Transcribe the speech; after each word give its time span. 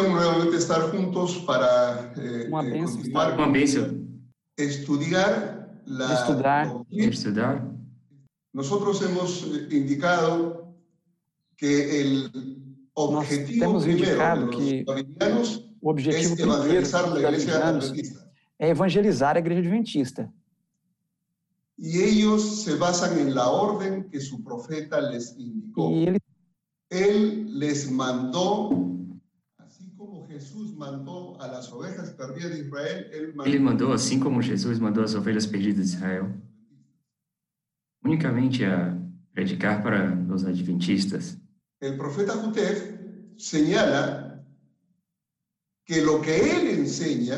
nuevamente 0.00 0.56
estar 0.56 0.90
juntos 0.90 1.36
para 1.38 2.12
eh, 2.16 2.48
eh, 2.48 2.70
bênção 2.70 2.96
continuar 2.96 4.02
estudiar 4.56 5.82
la 5.86 6.12
Estudar. 6.14 6.68
doctrina. 6.68 7.10
estudar. 7.10 7.68
Nosotros 8.52 9.00
hemos 9.02 9.44
indicado 9.70 10.74
que 11.56 12.00
el 12.02 12.30
objetivo 12.94 13.60
temos 13.66 13.82
primero 13.84 14.04
indicado 14.12 14.46
de 14.50 15.34
los 15.34 15.68
O 15.80 15.90
objetivo 15.90 16.34
es 16.34 16.40
evangelizar 16.40 17.04
dos 17.06 17.14
la 17.14 17.20
iglesia 17.28 17.68
adventista. 17.68 18.30
é 18.58 18.68
evangelizar 18.68 19.36
a 19.36 19.40
igreja 19.40 19.60
adventista. 19.60 20.32
Y 21.78 21.98
ellos 22.02 22.62
se 22.62 22.76
basan 22.76 23.18
en 23.18 23.34
la 23.34 23.48
orden 23.50 24.08
que 24.10 24.20
su 24.20 24.44
profeta 24.44 25.00
les 25.00 25.34
indicó. 25.36 25.90
E 25.90 26.06
ele, 26.06 26.18
Él 26.90 27.58
les 27.58 27.90
mandó, 27.90 28.70
Ele 33.44 33.58
mandou, 33.58 33.92
assim 33.92 34.18
como 34.18 34.42
Jesus 34.42 34.78
mandou 34.78 35.04
as 35.04 35.14
ovelhas 35.14 35.46
perdidas 35.46 35.90
de 35.90 35.96
Israel, 35.96 36.30
unicamente 38.04 38.64
a 38.64 38.96
predicar 39.32 39.82
para 39.82 40.12
os 40.32 40.44
adventistas. 40.44 41.38
El 41.80 41.96
profeta 41.96 42.34
Jutef 42.34 42.94
señala 43.36 44.44
que 45.84 46.00
lo 46.00 46.20
que 46.20 46.36
él 46.36 46.68
enseña 46.80 47.36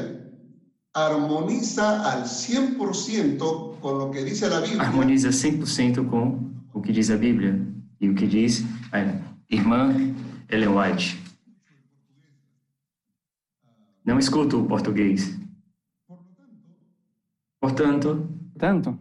armoniza 0.93 2.11
al 2.11 2.25
100% 2.25 3.81
con 3.81 3.99
lo 3.99 4.11
que 4.11 4.23
dice 4.23 4.49
la 4.49 4.61
Biblia 4.61 4.83
Harmoniza 4.83 5.31
100% 5.31 6.09
com 6.09 6.55
o 6.73 6.81
que 6.81 6.93
diz 6.93 7.11
a 7.11 7.17
Bíblia 7.17 7.61
e 8.01 8.09
o 8.09 8.15
que 8.15 8.27
diz 8.27 8.63
a 8.93 9.01
irmã 9.51 9.93
Ellen 10.49 10.77
White. 10.77 11.24
Não 14.05 14.19
escuto 14.19 14.61
o 14.61 14.67
português. 14.67 15.39
Portanto, 17.61 18.29
tanto, 18.59 18.99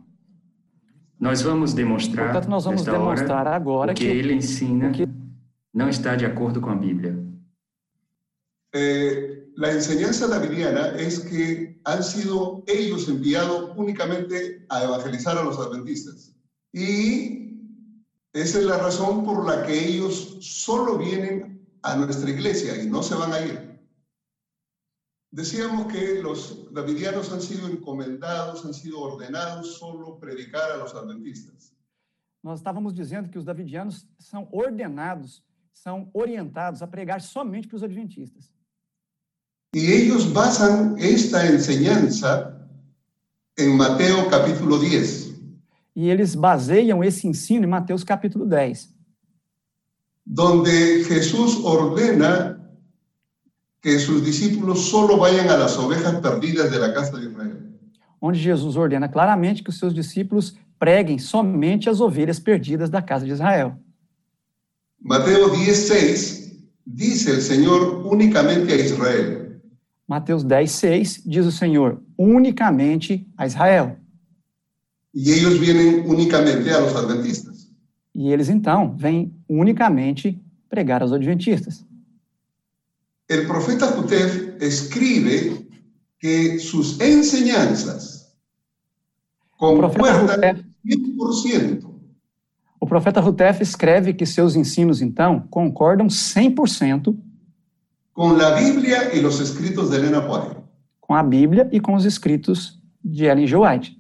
nós 1.20 1.42
vamos 1.42 1.74
demonstrar 1.74 2.32
portanto, 2.32 2.50
nós 2.50 2.64
vamos 2.64 2.84
demonstrar 2.84 3.48
agora 3.48 3.92
o 3.92 3.96
que 3.96 4.06
que 4.06 4.10
ele 4.10 4.34
ensina 4.34 4.92
que- 4.92 5.08
não 5.74 5.90
está 5.90 6.16
de 6.16 6.26
acordo 6.26 6.62
com 6.62 6.70
a 6.70 6.76
Bíblia. 6.76 7.18
Eh, 8.74 9.44
la 9.58 9.72
enseñanza 9.74 10.28
davidiana 10.28 10.96
es 10.98 11.20
que 11.20 11.80
han 11.86 12.02
sido 12.04 12.64
ellos 12.68 13.08
enviados 13.10 13.72
únicamente 13.76 14.66
a 14.70 14.84
evangelizar 14.84 15.38
a 15.38 15.44
los 15.44 15.60
adventistas. 15.60 16.34
Y 16.74 17.60
esa 18.34 18.60
es 18.60 18.66
la 18.66 18.78
razón 18.78 19.24
por 19.26 19.46
la 19.46 19.64
que 19.64 19.74
ellos 19.78 20.38
solo 20.42 20.98
vienen 20.98 21.62
a 21.84 21.96
nuestra 21.98 22.30
iglesia 22.30 22.82
y 22.82 22.88
no 22.90 23.04
se 23.04 23.14
van 23.16 23.34
a 23.34 23.42
ir. 23.42 23.73
Decíamos 25.34 25.92
que 25.92 26.22
los 26.22 26.72
davidianos 26.72 27.32
han 27.34 27.42
sido 27.42 27.68
encomendados, 27.68 28.64
han 28.66 28.74
sido 28.74 29.00
ordenados 29.02 29.80
solo 29.80 30.20
predicar 30.20 30.72
a 30.72 30.78
los 30.78 30.94
adventistas. 30.94 31.74
nós 32.44 32.60
estávamos 32.60 32.94
dizendo 32.94 33.30
que 33.30 33.38
os 33.38 33.46
davidianos 33.46 34.06
são 34.20 34.50
ordenados, 34.52 35.42
são 35.74 36.10
orientados 36.14 36.82
a 36.82 36.88
pregar 36.88 37.22
somente 37.22 37.68
para 37.68 37.78
os 37.78 37.84
adventistas. 37.84 38.52
Y 39.74 39.92
ellos 39.92 40.32
basan 40.32 40.96
esta 41.00 41.48
enseñanza 41.48 42.70
en 43.58 43.76
Mateo 43.76 44.30
capítulo 44.30 44.78
10. 44.78 45.34
E 45.96 46.10
eles 46.10 46.36
baseiam 46.36 47.04
esse 47.04 47.28
ensino 47.28 47.66
em 47.66 47.70
Mateus 47.70 48.04
capítulo 48.04 48.46
10, 48.46 48.94
donde 50.26 51.04
Jesús 51.06 51.56
ordena 51.64 52.53
que 53.84 54.00
sus 54.00 54.26
discípulos 54.26 54.90
solo 54.90 55.18
vayan 55.18 55.50
a 55.50 55.58
las 55.58 55.78
ovejas 55.78 56.16
perdidas 56.22 56.72
de 56.72 56.80
la 56.80 56.94
casa 56.94 57.18
de 57.18 57.26
Israel. 57.30 57.60
onde 58.22 58.40
Jesus 58.40 58.78
ordena 58.78 59.10
claramente 59.10 59.62
que 59.62 59.70
os 59.70 59.78
seus 59.78 59.94
discípulos 59.94 60.56
preguem 60.80 61.20
somente 61.20 61.90
as 61.90 62.00
ovelhas 62.00 62.40
perdidas 62.40 62.90
da 62.90 63.02
casa 63.02 63.26
de 63.26 63.34
Israel. 63.34 63.74
Mateo 64.98 65.50
10:6 65.52 66.58
dice 66.88 67.32
el 67.32 67.42
Señor 67.42 68.06
únicamente 68.06 68.72
a 68.72 68.78
Israel. 68.78 69.62
Mateus 70.08 70.44
10, 70.44 70.72
6 70.72 71.24
diz 71.26 71.46
o 71.46 71.52
Senhor 71.52 72.02
unicamente 72.18 73.26
a 73.38 73.46
Israel. 73.46 73.98
Y 75.14 75.32
ellos 75.32 75.60
vienen 75.60 76.06
únicamente 76.08 76.70
a 76.72 76.80
los 76.80 76.96
adventistas. 76.96 77.70
E 78.16 78.32
eles 78.32 78.48
então 78.50 78.96
vêm 78.96 79.34
unicamente 79.50 80.40
pregar 80.70 81.02
aos 81.02 81.12
adventistas. 81.12 81.86
El 83.34 83.48
profeta 83.48 83.88
Jutef 83.88 84.62
escribe 84.62 85.68
que 86.20 86.60
sus 86.60 87.00
enseñanzas 87.02 88.38
Rutef, 89.60 90.64
100% 90.86 91.90
o 92.80 92.86
profeta 92.86 93.22
Rutef 93.22 93.62
escreve 93.62 94.14
que 94.14 94.26
seus 94.26 94.56
ensinos 94.56 95.02
então 95.02 95.48
concordam 95.50 96.08
100% 96.08 97.18
con 98.14 98.38
la 98.38 98.52
Biblia 98.52 99.16
y 99.16 99.22
los 99.22 99.40
escritos 99.40 99.90
de 99.90 99.98
Elena 99.98 100.20
White. 100.20 100.62
com 101.02 101.16
a 101.16 101.24
Bíblia 101.24 101.68
e 101.72 101.80
com 101.80 101.96
os 101.96 102.06
escritos 102.06 102.80
de 103.04 103.26
Ellen 103.26 103.48
G. 103.48 103.56
White. 103.56 103.98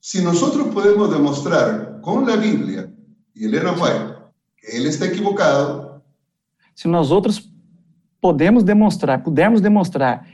Si 0.00 0.22
nosotros 0.22 0.72
podemos 0.72 1.10
demostrar 1.10 2.00
con 2.00 2.26
la 2.26 2.36
Biblia 2.36 2.92
y 3.34 3.46
Elena 3.46 3.72
White 3.72 4.14
que 4.56 4.76
él 4.76 4.86
está 4.86 5.06
equivocado, 5.06 6.00
Se 6.74 6.88
nós 6.88 7.10
outros 7.10 7.51
podemos 8.22 8.62
demonstrar, 8.62 9.20
pudermos 9.24 9.60
demonstrar 9.60 10.24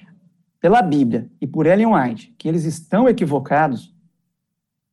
pela 0.61 0.83
Bíblia 0.83 1.27
e 1.41 1.47
por 1.47 1.67
Ellen 1.67 1.95
White 1.95 2.35
que 2.37 2.47
eles 2.47 2.65
estão 2.65 3.09
equivocados, 3.09 3.95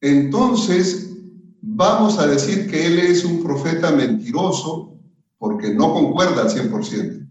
entonces 0.02 1.14
vamos 1.62 2.18
a 2.18 2.26
decir 2.26 2.70
que 2.70 2.86
él 2.86 3.00
es 3.00 3.26
un 3.26 3.44
profeta 3.44 3.92
mentiroso 3.92 4.98
porque 5.38 5.74
no 5.74 5.94
concuerda 5.94 6.44
al 6.44 6.48
100%. 6.48 7.26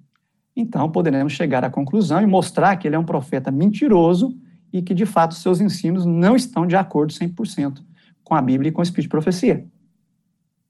então 0.55 0.91
poderemos 0.91 1.33
chegar 1.33 1.65
à 1.65 1.71
conclusão 1.71 2.21
e 2.21 2.27
mostrar 2.27 2.77
que 2.77 2.87
ele 2.87 2.97
é 2.97 2.99
um 2.99 3.05
profeta 3.05 3.51
mentiroso 3.51 4.37
e 4.71 4.83
que, 4.83 4.93
de 4.93 5.07
fato, 5.07 5.35
seus 5.35 5.61
ensinos 5.61 6.05
não 6.05 6.37
estão 6.37 6.67
de 6.67 6.77
acordo 6.77 7.13
100% 7.13 7.81
com 8.23 8.35
a 8.35 8.43
Bíblia 8.43 8.69
e 8.69 8.73
com 8.73 8.81
o 8.81 8.83
Espírito 8.83 9.05
de 9.05 9.09
Profecia. 9.09 9.67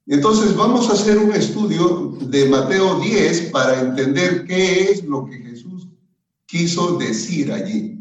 Entonces 0.06 0.54
vamos 0.54 0.90
a 0.90 0.92
hacer 0.92 1.16
un 1.18 1.32
estudio 1.32 2.18
de 2.20 2.46
Mateo 2.48 3.00
10 3.00 3.50
para 3.50 3.80
entender 3.80 4.44
qué 4.44 4.90
es 4.90 5.02
lo 5.04 5.24
que 5.24 5.38
Jesús 5.38 5.88
quiso 6.46 6.98
decir 6.98 7.50
allí. 7.50 7.98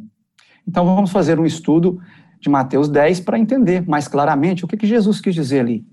Então, 0.68 0.86
vamos 0.86 1.12
fazer 1.12 1.40
um 1.40 1.46
estudo 1.46 2.00
de 2.42 2.50
Mateus 2.50 2.90
10 2.90 3.22
para 3.22 3.40
entender 3.40 3.88
mais 3.88 4.08
claramente 4.08 4.66
o 4.66 4.68
que, 4.68 4.78
que 4.78 4.88
Jesus 4.88 5.22
quis 5.22 5.36
dizer 5.36 5.62
ali. 5.62 5.86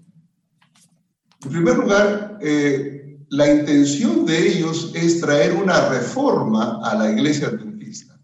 En 1.44 1.50
primer 1.50 1.76
lugar, 1.76 2.38
eh, 2.42 3.18
la 3.30 3.50
intención 3.50 4.26
de 4.26 4.36
ellos 4.48 4.92
es 4.94 5.20
traer 5.20 5.54
una 5.54 5.88
reforma 5.88 6.80
a 6.82 6.94
la 6.94 7.10
iglesia 7.10 7.48
adventista. 7.48 8.18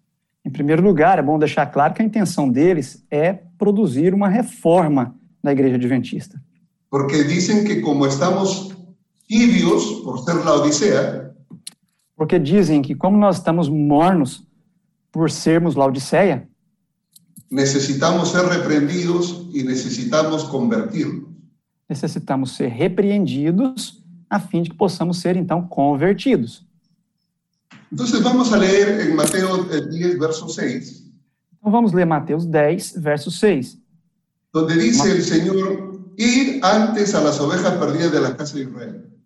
Em 0.44 0.50
primeiro 0.50 0.82
lugar, 0.82 1.18
é 1.18 1.22
bom 1.22 1.38
deixar 1.38 1.66
claro 1.66 1.94
que 1.94 2.02
a 2.02 2.04
intenção 2.04 2.50
deles 2.50 3.04
é 3.10 3.32
produzir 3.58 4.12
uma 4.12 4.28
reforma 4.28 5.14
na 5.42 5.52
igreja 5.52 5.76
adventista. 5.76 6.40
Porque 6.88 7.24
dicen 7.24 7.64
que 7.64 7.80
como 7.80 8.06
estamos 8.06 8.74
tibios 9.26 9.84
por 10.04 10.24
ser 10.24 10.36
la 10.44 10.54
Odisea, 10.54 11.22
Porque 12.16 12.38
dizem 12.38 12.80
que, 12.80 12.94
como 12.94 13.18
nós 13.18 13.36
estamos 13.36 13.68
mornos 13.68 14.42
por 15.12 15.30
sermos 15.30 15.74
Laodiceia, 15.76 16.48
necesitamos 17.50 18.30
ser 18.30 18.46
reprendidos 18.46 19.46
y 19.52 19.62
necesitamos 19.62 20.44
convertirnos. 20.44 21.28
necessitamos 21.88 22.52
ser 22.52 22.72
repreendidos 22.72 24.02
a 24.30 24.40
fim 24.40 24.62
de 24.62 24.70
que 24.70 24.76
possamos 24.76 25.18
ser, 25.18 25.36
então, 25.36 25.62
convertidos. 25.68 26.66
Entonces 27.92 28.20
vamos 28.22 28.52
a 28.52 28.56
leer 28.56 29.00
en 29.02 29.14
Mateo 29.14 29.70
eh, 29.70 29.80
10, 29.86 30.18
verso 30.18 30.48
6, 30.48 31.04
Então, 31.58 31.70
vamos 31.70 31.92
ler 31.92 32.06
Mateus 32.06 32.46
10, 32.46 33.00
verso 33.02 33.30
6. 33.30 33.78
donde 34.52 34.74
dice 34.74 35.10
el 35.12 35.22
Señor, 35.22 35.85
ir 36.16 36.60
antes 36.62 37.14
a 37.14 37.20
las 37.20 37.40
ovejas 37.40 37.74
perdidas 37.74 38.12
de 38.12 38.20
la 38.20 38.36
casa 38.36 38.56
de 38.56 38.62
Israel. 38.62 39.16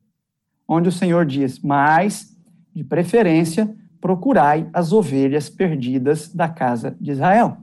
onde 0.67 0.89
o 0.89 0.93
Senhor 0.93 1.27
diz: 1.27 1.59
Mas, 1.59 2.37
de 2.75 2.85
preferência, 2.85 3.75
procurai 4.01 4.69
as 4.73 4.93
ovelhas 4.93 5.51
perdidas 5.51 6.29
da 6.33 6.49
casa 6.49 6.97
de 7.01 7.11
Israel. 7.13 7.57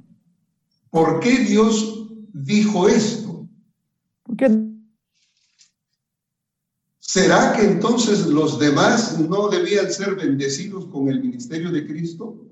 ¿Por 0.92 1.20
qué 1.20 1.38
Dios 1.46 2.10
dijo 2.34 2.88
esto? 2.88 3.48
Porque 4.24 4.48
¿Será 7.00 7.54
que 7.54 7.64
entonces 7.64 8.26
los 8.26 8.60
demás 8.60 9.18
no 9.18 9.48
debían 9.48 9.90
ser 9.90 10.16
bendecidos 10.16 10.86
con 10.88 11.08
el 11.08 11.22
ministerio 11.22 11.72
de 11.72 11.88
Cristo? 11.88 12.44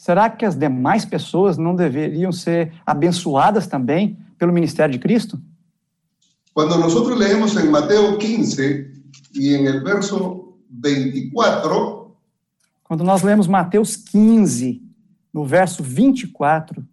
será 0.00 0.30
que 0.30 0.46
as 0.46 0.54
demais 0.54 1.04
pessoas 1.04 1.58
não 1.58 1.76
deveriam 1.76 2.32
ser 2.32 2.72
abençoadas 2.86 3.66
também 3.66 4.16
pelo 4.38 4.50
ministério 4.50 4.94
de 4.94 4.98
Cristo? 4.98 5.38
Cuando 6.60 6.76
nosotros 6.76 7.18
leemos 7.18 7.56
en 7.56 7.70
Mateo 7.70 8.18
15 8.18 8.92
y 9.32 9.54
en 9.54 9.66
el 9.66 9.80
verso 9.80 10.58
24, 10.68 12.14
Quando 12.82 13.02
nós 13.02 13.22
lemos 13.22 13.48
Mateus 13.48 13.96
15, 13.96 14.78
no 15.32 15.46
verso 15.46 15.82
24, 15.82 16.84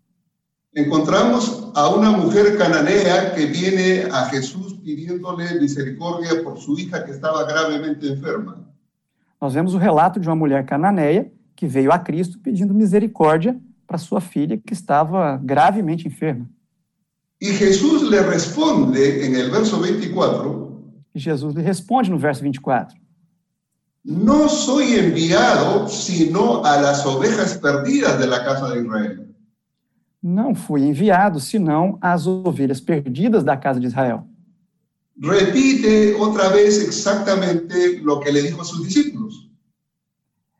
encontramos 0.74 1.70
a 1.76 1.90
una 1.90 2.12
mujer 2.12 2.58
cananea 2.58 3.36
que 3.36 3.46
viene 3.46 4.04
a 4.10 4.30
Jesús 4.30 4.76
pidiéndole 4.76 5.60
misericordia 5.60 6.42
por 6.46 6.58
su 6.58 6.80
hija 6.80 7.04
que 7.04 7.12
estaba 7.12 7.44
gravemente 7.44 8.08
enferma. 8.08 8.66
nós 9.42 9.54
vemos 9.54 9.74
o 9.74 9.78
relato 9.78 10.18
de 10.18 10.30
uma 10.30 10.36
mulher 10.38 10.66
cananeia 10.66 11.30
que 11.58 11.68
veio 11.68 11.92
a 11.92 12.00
Cristo 12.00 12.40
pedindo 12.40 12.74
misericórdia 12.74 13.60
para 13.86 13.98
sua 13.98 14.22
filha 14.22 14.58
que 14.58 14.72
estava 14.72 15.38
gravemente 15.44 16.08
enferma. 16.08 16.50
Y 17.40 17.48
Jesús 17.48 18.10
le 18.10 18.22
responde 18.22 19.26
en 19.26 19.36
el 19.36 19.52
verso 19.52 19.80
24, 19.80 20.68
E 21.14 21.20
Jesus 21.20 21.54
lhe 21.56 21.64
responde 21.64 22.10
no 22.10 22.18
verso 22.18 22.42
24: 22.42 22.98
no 24.08 24.48
soy 24.48 24.94
enviado 24.94 25.90
sino 25.90 26.64
a 26.64 26.80
las 26.80 27.06
ovejas 27.06 27.58
perdidas 27.58 28.18
de 28.18 28.26
la 28.26 28.42
casa 28.42 28.70
de 28.70 28.80
Israel. 28.80 29.28
Não 30.24 30.56
fui 30.56 30.84
enviado 30.84 31.42
senão 31.42 31.98
às 32.00 32.26
ovelhas 32.26 32.80
perdidas 32.80 33.44
da 33.44 33.58
casa 33.58 33.82
de 33.82 33.88
Israel. 33.88 34.26
Repite 35.22 36.16
otra 36.18 36.48
vez 36.48 36.78
exactamente 36.88 38.00
lo 38.02 38.22
que 38.22 38.32
le 38.32 38.44
dijo 38.44 38.62
a 38.62 38.64
sus 38.64 38.88
discípulos. 38.88 39.52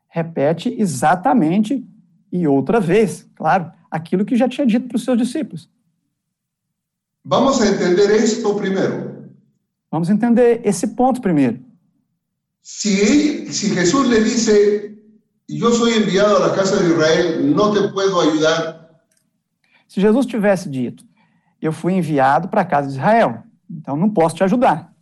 Repete 0.08 0.68
exatamente 0.78 1.82
e 2.30 2.46
outra 2.46 2.80
vez, 2.80 3.26
claro, 3.34 3.72
aquilo 3.90 4.26
que 4.26 4.36
já 4.36 4.46
tinha 4.46 4.66
dito 4.66 4.88
para 4.88 4.96
os 4.96 5.04
seus 5.04 5.16
discípulos. 5.16 5.70
Vamos 7.30 7.60
a 7.60 7.66
entender 7.66 8.10
esto 8.10 8.56
primero. 8.56 9.28
Vamos 9.90 10.08
entender 10.08 10.62
esse 10.64 10.86
ponto 10.88 11.20
primeiro. 11.20 11.58
Si, 12.62 12.88
él- 13.00 13.52
si 13.52 13.68
Jesús 13.68 14.08
le 14.08 14.22
dice, 14.24 14.98
yo 15.46 15.70
soy 15.72 15.92
enviado 15.92 16.38
a 16.38 16.48
la 16.48 16.54
casa 16.54 16.76
de 16.80 16.88
Israel, 16.88 17.54
no 17.54 17.70
te 17.72 17.88
puedo 17.92 18.18
ayudar, 18.20 18.76
Se 19.86 20.00
Jesus 20.00 20.26
tivesse 20.26 20.68
dito, 20.70 21.02
eu 21.60 21.72
fui 21.72 21.94
enviado 21.94 22.48
para 22.48 22.60
a 22.62 22.64
casa 22.64 22.88
de 22.88 22.94
Israel, 22.94 23.42
então 23.70 23.94
não 23.96 24.08
posso 24.10 24.36
te 24.36 24.44
ajudar. 24.44 24.94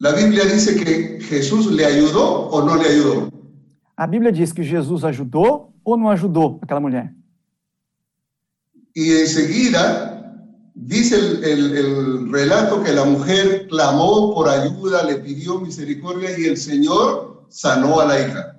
la 0.00 0.10
Biblia 0.12 0.44
dice 0.46 0.74
que 0.74 1.20
Jesús 1.20 1.66
le 1.66 1.84
ayudó 1.84 2.48
o 2.50 2.60
no 2.62 2.74
le 2.76 2.88
ayudó. 2.88 3.28
A 3.96 4.06
Bíblia 4.06 4.32
diz 4.32 4.52
que 4.52 4.62
Jesus 4.64 5.04
ajudou 5.04 5.72
ou 5.84 5.96
não 5.96 6.08
ajudou 6.10 6.58
aquela 6.62 6.80
mulher. 6.80 7.14
Y 8.94 9.12
enseguida 9.12 10.08
dice 10.74 11.16
el, 11.16 11.44
el- 11.44 11.76
el 11.76 12.32
relato 12.32 12.82
que 12.82 12.92
la 12.92 13.04
mujer 13.04 13.66
clamó 13.68 14.34
por 14.34 14.48
ayuda, 14.48 15.02
le 15.04 15.16
pidió 15.16 15.60
misericordia 15.60 16.38
y 16.38 16.44
el 16.46 16.56
Señor 16.56 17.46
sanó 17.48 18.00
a 18.00 18.06
la 18.06 18.20
hija. 18.20 18.58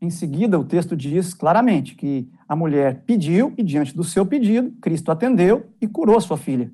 Em 0.00 0.10
seguida, 0.10 0.58
o 0.58 0.64
texto 0.64 0.96
diz 0.96 1.32
claramente 1.32 1.94
que 1.94 2.26
a 2.48 2.56
mulher 2.56 3.04
pediu 3.06 3.52
e, 3.56 3.62
diante 3.62 3.94
do 3.94 4.02
seu 4.02 4.26
pedido, 4.26 4.72
Cristo 4.80 5.12
atendeu 5.12 5.64
e 5.80 5.86
curou 5.86 6.20
sua 6.20 6.36
filha. 6.36 6.72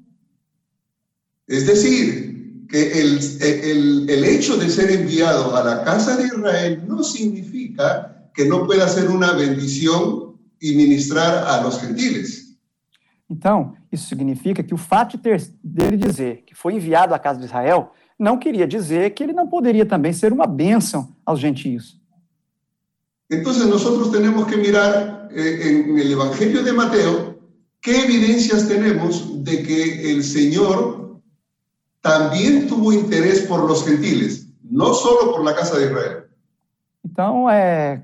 Es 1.47 1.67
decir, 1.67 2.65
que 2.71 2.93
el, 3.01 3.19
el- 3.43 4.09
el 4.11 4.25
hecho 4.25 4.57
de 4.57 4.69
ser 4.71 4.91
enviado 4.91 5.55
a 5.55 5.63
la 5.63 5.85
casa 5.85 6.17
de 6.17 6.27
Israel 6.27 6.83
no 6.89 7.03
significa 7.03 8.31
que 8.35 8.47
no 8.47 8.65
pueda 8.67 8.89
ser 8.89 9.09
una 9.11 9.33
bendición 9.33 10.39
y 10.61 10.75
ministrar 10.75 11.45
a 11.47 11.61
los 11.63 11.79
gentiles. 11.81 12.48
Então, 13.31 13.75
isso 13.93 14.09
significa 14.09 14.63
que 14.63 14.73
o 14.73 14.79
fato 14.79 15.17
de 15.17 15.23
ter, 15.23 15.41
dele 15.63 15.97
dizer 15.97 16.45
que 16.47 16.55
foi 16.55 16.75
enviado 16.75 17.15
à 17.15 17.19
casa 17.19 17.39
de 17.39 17.45
Israel 17.45 17.93
não 18.19 18.39
queria 18.39 18.67
dizer 18.67 19.11
que 19.11 19.23
ele 19.23 19.33
não 19.33 19.47
poderia 19.47 19.85
também 19.85 20.13
ser 20.13 20.33
uma 20.33 20.47
bênção 20.47 21.15
aos 21.25 21.39
gentios. 21.39 22.01
Entonces 23.31 23.67
nosotros 23.67 24.11
tenemos 24.11 24.47
que 24.47 24.57
mirar 24.57 25.29
eh, 25.31 25.69
en 25.69 25.99
el 25.99 26.11
Evangelio 26.11 26.65
de 26.65 26.73
Mateo 26.73 27.39
qué 27.83 28.05
evidencias 28.05 28.67
tenemos 28.67 29.45
de 29.45 29.63
que 29.63 30.13
el 30.13 30.25
Señor 30.25 31.21
también 32.01 32.67
tuvo 32.67 32.93
interés 32.93 33.43
por 33.43 33.69
los 33.69 33.85
gentiles, 33.85 34.49
no 34.63 34.95
solo 34.95 35.33
por 35.33 35.45
la 35.45 35.55
casa 35.55 35.79
de 35.79 35.87
Israel. 35.87 36.25
Então, 37.05 37.49
é 37.49 38.03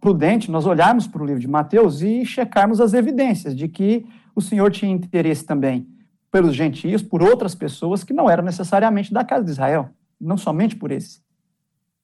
prudente 0.00 0.50
nós 0.50 0.66
olharmos 0.66 1.06
para 1.06 1.22
o 1.22 1.26
livro 1.26 1.40
de 1.40 1.48
Mateus 1.48 2.02
e 2.02 2.24
checarmos 2.24 2.80
as 2.80 2.92
evidências 2.92 3.56
de 3.56 3.66
que 3.68 4.04
o 4.36 4.40
Senhor 4.42 4.70
tinha 4.70 4.92
interesse 4.92 5.44
também 5.44 5.88
pelos 6.30 6.54
gentios, 6.54 7.02
por 7.02 7.22
outras 7.22 7.54
pessoas 7.54 8.04
que 8.04 8.12
não 8.12 8.28
eram 8.28 8.44
necessariamente 8.44 9.12
da 9.12 9.24
casa 9.24 9.44
de 9.44 9.50
Israel, 9.50 9.88
não 10.20 10.36
somente 10.36 10.76
por 10.76 10.92
esse. 10.92 11.20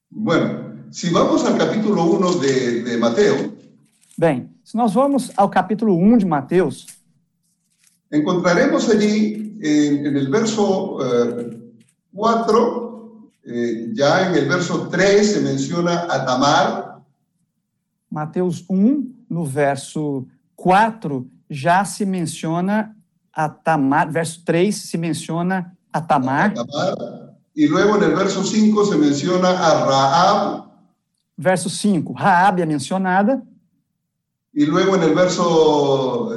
Bueno, 0.09 0.73
si 0.91 1.11
vamos 1.11 1.45
al 1.45 1.55
capítulo 1.57 2.01
1 2.01 2.39
de, 2.39 2.83
de 2.83 2.97
Mateo, 2.97 3.53
Bem, 4.15 4.49
se 4.63 4.77
nós 4.77 4.93
vamos 4.93 5.31
ao 5.35 5.49
capítulo 5.49 5.95
1 5.97 6.19
de 6.19 6.25
Mateus, 6.25 6.85
encontraremos 8.11 8.87
en 8.89 9.59
el 10.15 10.29
verso 10.29 10.97
4, 12.13 13.31
ya 13.93 14.29
en 14.29 14.35
el 14.35 14.47
verso 14.47 14.87
3 14.87 15.33
se 15.33 15.41
menciona 15.41 16.05
a 16.09 16.23
Tamar, 16.25 17.01
Mateus 18.09 18.63
1, 18.69 19.03
no 19.27 19.45
verso 19.45 20.27
4, 20.55 21.25
já 21.53 21.85
se 21.85 22.05
menciona 22.05 22.95
a 23.31 23.47
Tamar, 23.47 24.11
verso 24.11 24.41
3 24.43 24.75
se 24.75 24.97
menciona 24.97 25.77
a 25.91 26.01
Tamar, 26.01 26.53
y 27.55 27.67
luego 27.67 27.95
el 27.97 28.15
verso 28.15 28.43
5 28.43 28.85
se 28.85 28.97
menciona 28.97 29.49
a 29.49 29.85
Rahab, 29.85 30.71
verso 31.37 31.69
5, 31.69 32.13
Raabe 32.13 32.63
é 32.63 32.65
mencionada, 32.65 33.43
y 34.53 34.65
luego 34.65 34.95
el 34.95 35.13
verso 35.13 36.31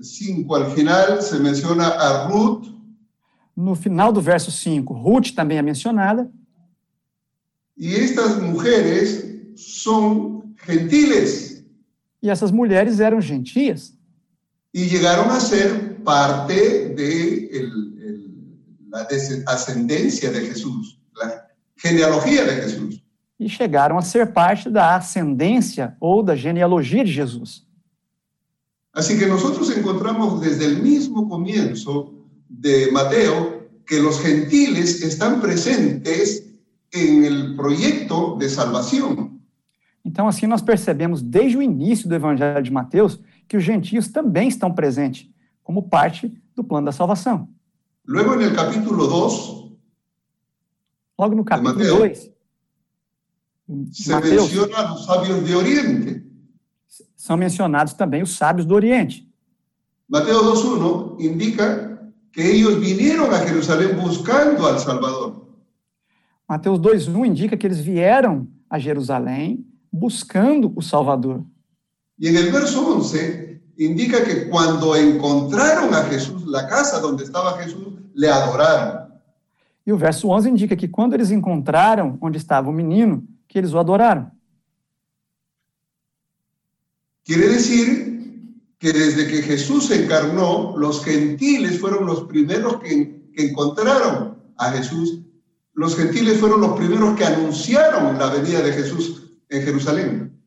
5 0.00 0.54
al 0.54 0.70
final 0.70 1.20
se 1.20 1.38
menciona 1.40 1.88
a 1.88 2.28
Ruth, 2.28 2.68
no 3.56 3.74
final 3.74 4.12
do 4.12 4.20
verso 4.20 4.52
5, 4.52 4.94
Ruth 4.94 5.34
também 5.34 5.58
é 5.58 5.62
mencionada, 5.62 6.30
y 7.76 7.94
estas 7.94 8.40
mujeres 8.40 9.24
son 9.56 10.54
gentiles. 10.64 11.64
E 12.22 12.28
essas 12.28 12.50
mulheres 12.50 13.00
eram 13.00 13.20
gentias 13.22 13.98
y 14.72 14.84
llegaron 14.86 15.30
a 15.30 15.40
ser 15.40 15.96
parte 16.04 16.90
de 16.94 17.46
el- 17.52 17.98
el- 18.06 18.90
la 18.90 19.06
ascendencia 19.46 20.30
de 20.30 20.40
Jesús, 20.46 20.98
la 21.16 21.46
genealogía 21.76 22.44
de 22.44 22.62
Jesús. 22.62 23.02
e 23.38 23.48
chegaram 23.48 23.96
a 23.96 24.02
ser 24.02 24.34
parte 24.34 24.68
da 24.68 24.96
ascendência 24.96 25.96
ou 25.98 26.22
da 26.22 26.36
genealogia 26.36 27.02
de 27.02 27.10
Jesus. 27.10 27.66
Así 28.92 29.18
que 29.18 29.24
nosotros 29.24 29.70
encontramos 29.74 30.42
desde 30.42 30.66
el 30.66 30.82
mismo 30.82 31.26
comienzo 31.26 32.12
de 32.50 32.90
Mateo 32.92 33.70
que 33.86 33.98
los 33.98 34.20
gentiles 34.20 35.02
están 35.02 35.40
presentes 35.40 36.44
en 36.92 37.24
el 37.24 37.56
proyecto 37.56 38.36
de 38.36 38.48
salvación. 38.50 39.40
Então, 40.04 40.28
assim, 40.28 40.46
nós 40.46 40.60
percebemos 40.60 41.22
desde 41.22 41.56
o 41.56 41.62
início 41.62 42.08
do 42.08 42.14
Evangelho 42.14 42.62
de 42.62 42.70
Mateus 42.70 43.18
que 43.50 43.56
os 43.56 43.64
gentios 43.64 44.06
também 44.06 44.46
estão 44.46 44.72
presentes 44.72 45.28
como 45.64 45.82
parte 45.82 46.32
do 46.54 46.62
plano 46.62 46.86
da 46.86 46.92
salvação. 46.92 47.48
Luego 48.06 48.34
en 48.34 48.42
el 48.42 48.54
capítulo 48.54 49.08
2 49.08 49.60
Logo 51.18 51.34
no 51.34 51.44
capítulo 51.44 51.74
Mateus. 51.74 51.98
2, 51.98 52.32
se 53.92 54.10
Mateus, 54.10 54.42
menciona 54.42 54.78
a 54.78 54.90
los 54.92 55.04
sabios 55.04 55.44
de 55.44 55.54
Oriente. 55.56 56.26
são 57.16 57.36
mencionados 57.36 57.92
também 57.92 58.22
os 58.22 58.36
sábios 58.36 58.64
do 58.64 58.74
Oriente. 58.74 59.28
Mateo 60.08 60.42
2.1 60.44 61.20
indica 61.20 62.08
que 62.32 62.40
ellos 62.40 62.78
vinieron 62.78 63.32
a 63.32 63.44
Jerusalén 63.44 63.96
buscando 63.96 64.64
al 64.64 64.78
Salvador. 64.78 65.44
Mateus 66.48 66.78
2,1 66.78 67.26
indica 67.26 67.56
que 67.56 67.66
eles 67.66 67.80
vieram 67.80 68.46
a 68.70 68.78
Jerusalém 68.78 69.66
buscando 69.92 70.72
o 70.76 70.80
Salvador. 70.80 71.44
Y 72.20 72.28
en 72.28 72.36
el 72.36 72.52
verso 72.52 72.86
11 72.86 73.62
indica 73.78 74.22
que 74.22 74.46
cuando 74.50 74.94
encontraron 74.94 75.94
a 75.94 76.02
Jesús, 76.04 76.46
la 76.46 76.68
casa 76.68 77.00
donde 77.00 77.24
estaba 77.24 77.56
Jesús, 77.56 77.94
le 78.12 78.28
adoraron. 78.28 79.08
E 79.86 79.90
o 79.90 79.96
verso 79.96 80.28
11 80.28 80.50
indica 80.50 80.76
que 80.76 80.90
quando 80.90 81.14
eles 81.14 81.30
encontraram 81.30 82.18
onde 82.20 82.36
estava 82.36 82.68
o 82.68 82.72
menino, 82.72 83.24
que 83.48 83.58
eles 83.58 83.72
o 83.72 83.78
adoraram. 83.78 84.30
Quiere 87.24 87.48
decir 87.48 87.88
que 88.78 88.92
desde 88.92 89.26
que 89.26 89.40
Jesús 89.40 89.86
se 89.86 90.04
encarnó, 90.04 90.76
los 90.76 91.02
gentiles 91.02 91.80
fueron 91.80 92.04
los 92.04 92.24
primeros 92.24 92.80
que, 92.80 93.30
que 93.32 93.48
encontraron 93.48 94.36
a 94.58 94.72
Jesús. 94.72 95.20
Los 95.72 95.96
gentiles 95.96 96.38
fueron 96.38 96.60
los 96.60 96.76
primeros 96.76 97.16
que 97.16 97.24
anunciaron 97.24 98.18
la 98.18 98.28
venida 98.28 98.60
de 98.60 98.72
Jesús 98.72 99.22
en 99.48 99.62
Jerusalén. 99.62 100.39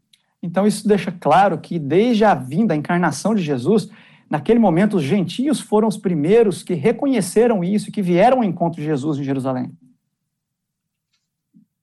Então, 0.43 0.67
isso 0.67 0.85
deixa 0.85 1.09
claro 1.09 1.57
que, 1.57 1.79
desde 1.79 2.25
a 2.25 2.35
vinda, 2.35 2.73
a 2.73 2.77
encarnação 2.77 3.33
de 3.33 3.41
Jesus, 3.41 3.89
naquele 4.29 4.59
momento, 4.59 4.97
os 4.97 5.03
gentios 5.03 5.62
foram 5.62 5.88
os 5.88 5.95
primeiros 5.95 6.62
que 6.62 6.73
reconheceram 6.73 7.63
isso, 7.63 7.89
que 7.89 8.01
vieram 8.01 8.39
ao 8.39 8.43
encontro 8.43 8.81
de 8.81 8.85
Jesus 8.85 9.17
em 9.17 9.23
Jerusalém. 9.23 9.71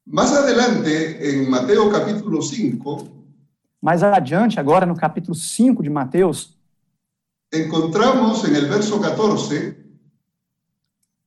Más 0.06 0.32
adelante, 0.34 0.90
en 0.90 1.48
Mateo 1.48 1.90
capítulo 1.90 2.42
5, 2.42 3.08
Mais 3.80 4.02
adiante, 4.02 4.60
agora 4.60 4.84
no 4.84 4.94
capítulo 4.94 5.34
5 5.34 5.82
de 5.82 5.88
Mateus, 5.88 6.54
encontramos 7.52 8.44
en 8.44 8.54
el 8.54 8.68
verso 8.68 9.00
14 9.00 9.80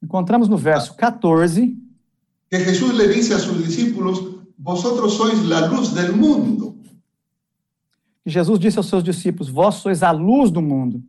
encontramos 0.03 0.49
no 0.49 0.57
verso 0.57 0.95
14 0.95 1.75
que 2.49 2.59
Jesús 2.59 2.93
le 2.93 3.07
dice 3.07 3.33
a 3.33 3.39
sus 3.39 3.65
discípulos, 3.65 4.21
vosotros 4.57 5.15
sois 5.15 5.43
la 5.45 5.65
luz 5.65 5.95
del 5.95 6.13
mundo. 6.13 6.72
Que 8.23 8.29
Jesus 8.29 8.59
disse 8.59 8.77
aos 8.77 8.87
seus 8.87 9.03
discípulos: 9.03 9.49
Vós 9.49 9.75
sois 9.75 10.01
a 10.01 10.11
luz 10.11 10.49
do 10.49 10.61
mundo. 10.61 11.03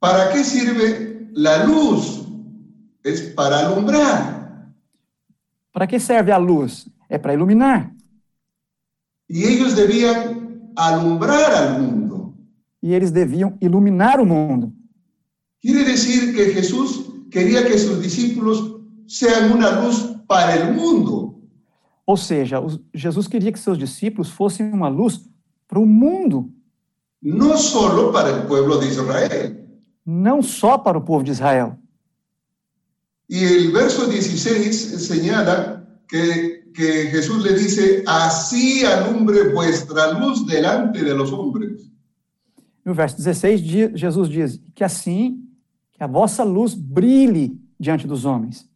¿Para 0.00 0.32
qué 0.32 0.42
sirve 0.42 1.28
la 1.32 1.64
luz? 1.64 2.26
Es 3.04 3.20
para 3.34 3.66
alumbrar. 3.66 4.72
Para 5.72 5.86
que 5.86 6.00
serve 6.00 6.32
a 6.32 6.38
luz? 6.38 6.88
É 7.08 7.18
para 7.18 7.34
iluminar. 7.34 7.92
Y 9.28 9.44
ellos 9.44 9.74
debían 9.74 10.72
alumbrar 10.76 11.52
al 11.52 11.80
mundo. 11.80 12.34
E 12.82 12.92
eles 12.92 13.12
deviam 13.12 13.56
iluminar 13.60 14.18
o 14.18 14.26
mundo. 14.26 14.72
Quiere 15.60 15.84
decir 15.84 16.34
que 16.34 16.52
Jesús 16.52 17.06
quería 17.30 17.64
que 17.64 17.78
sus 17.78 18.02
discípulos 18.02 18.80
sean 19.06 19.52
una 19.52 19.82
luz 19.82 20.16
para 20.26 20.56
el 20.56 20.74
mundo. 20.74 21.21
Ou 22.06 22.16
seja, 22.16 22.56
Jesus 22.92 23.26
queria 23.28 23.52
que 23.52 23.58
seus 23.58 23.78
discípulos 23.78 24.28
fossem 24.30 24.70
uma 24.72 24.88
luz 24.88 25.28
para 25.68 25.78
o 25.78 25.86
mundo, 25.86 26.50
no 27.22 27.56
solo 27.56 28.12
para 28.12 28.30
el 28.30 28.46
pueblo 28.46 28.78
de 28.80 28.86
Israel. 28.88 29.56
não 30.04 30.42
só 30.42 30.76
para 30.78 30.98
o 30.98 31.00
povo 31.00 31.22
de 31.22 31.30
Israel. 31.30 31.76
Y 33.28 33.44
el 33.44 33.70
verso 33.72 34.06
16 34.08 35.06
señala 35.06 35.86
que, 36.08 36.64
que 36.74 37.06
Jesús 37.06 37.42
le 37.44 37.54
dice, 37.54 38.02
así 38.06 38.84
alumbre 38.84 39.52
vuestra 39.54 40.12
luz 40.18 40.44
delante 40.46 41.02
de 41.02 41.14
los 41.14 41.32
hombres. 41.32 41.88
No 42.84 42.92
verso 42.94 43.16
16, 43.16 43.62
di- 43.62 43.92
Jesus 43.96 44.28
diz 44.28 44.60
que 44.74 44.82
assim, 44.84 45.44
que 45.92 46.02
a 46.02 46.08
vossa 46.08 46.42
luz 46.44 46.74
brilhe 46.74 47.56
diante 47.78 48.06
dos 48.08 48.24
homens. 48.24 48.68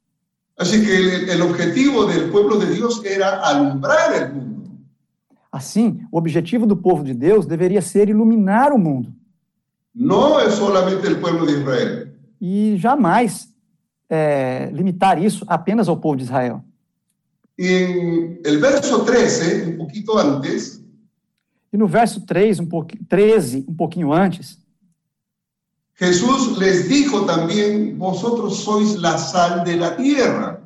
Así 0.59 0.83
que 0.85 0.97
el, 0.97 1.29
el 1.31 1.43
objetivo 1.43 2.07
del 2.07 2.31
pueblo 2.31 2.59
de 2.59 2.67
Dios 2.75 3.03
era 3.05 3.41
alumbrar 3.47 4.15
el 4.15 4.33
mundo. 4.33 4.71
Assim, 5.53 6.01
o 6.11 6.19
objetivo 6.19 6.67
do 6.67 6.77
povo 6.77 7.03
de 7.03 7.15
Deus 7.15 7.47
deveria 7.47 7.81
ser 7.81 8.09
iluminar 8.09 8.73
o 8.73 8.79
mundo 8.79 9.13
No 9.95 10.39
es 10.41 10.55
solamente 10.55 11.07
el 11.07 11.17
pueblo 11.19 11.47
de 11.47 11.53
Israel. 11.61 12.09
e 12.41 12.77
jamais 12.77 13.49
é, 14.11 14.71
limitar 14.73 15.23
isso 15.23 15.45
apenas 15.49 15.89
ao 15.89 15.97
povo 15.97 16.17
de 16.17 16.25
Israel. 16.25 16.63
En 17.59 18.39
el 18.45 18.59
verso 18.61 19.05
13, 19.05 19.71
un 19.73 19.79
poquito 19.79 20.19
antes, 20.19 20.83
E 21.73 21.77
no 21.79 21.87
verso 21.87 22.21
3, 22.27 22.61
um 22.61 22.67
pouqui- 22.67 22.99
13, 23.09 23.65
um 23.69 23.75
pouquinho 23.75 24.13
antes, 24.13 24.59
Jesús 25.99 26.59
les 26.59 26.89
dijo 26.89 27.25
también, 27.25 27.99
vosotros 27.99 28.59
sois 28.59 28.97
la 28.97 29.17
sal 29.17 29.65
de 29.65 29.77
la 29.77 29.97
tierra. 29.97 30.63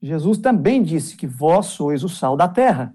Jesus 0.00 0.38
também 0.38 0.82
disse 0.82 1.16
que 1.16 1.26
vós 1.26 1.66
sois 1.66 2.04
o 2.04 2.08
sal 2.08 2.36
da 2.36 2.48
terra. 2.48 2.94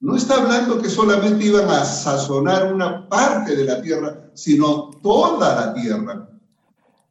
No 0.00 0.16
está 0.16 0.36
hablando 0.36 0.80
que 0.80 0.88
solamente 0.88 1.44
iban 1.44 1.68
a 1.68 1.84
sazonar 1.84 2.72
una 2.72 3.06
parte 3.06 3.54
de 3.54 3.64
la 3.64 3.82
tierra, 3.82 4.30
sino 4.34 4.90
toda 5.02 5.54
la 5.54 5.74
tierra. 5.74 6.28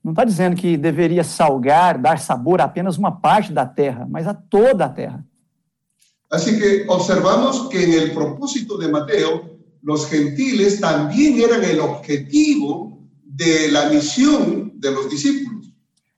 Não 0.04 0.12
está 0.12 0.24
dizendo 0.24 0.56
que 0.56 0.76
deveria 0.78 1.24
salgar, 1.24 2.00
dar 2.00 2.18
sabor 2.18 2.62
a 2.62 2.64
apenas 2.64 2.98
uma 2.98 3.12
parte 3.12 3.54
da 3.54 3.66
terra, 3.66 4.08
mas 4.10 4.26
a 4.26 4.34
toda 4.34 4.86
a 4.86 4.90
terra. 4.90 5.24
Así 6.32 6.58
que 6.58 6.86
observamos 6.88 7.68
que 7.70 7.84
en 7.84 7.94
el 7.94 8.12
propósito 8.12 8.78
de 8.78 8.88
Mateo, 8.88 9.58
los 9.84 10.08
gentiles 10.08 10.80
también 10.80 11.40
eran 11.40 11.64
el 11.64 11.80
objetivo 11.80 12.97
de 13.38 13.70
la 13.72 13.90
misión 13.90 14.72
de 14.80 14.90
los 14.90 15.08
discípulos. 15.10 15.68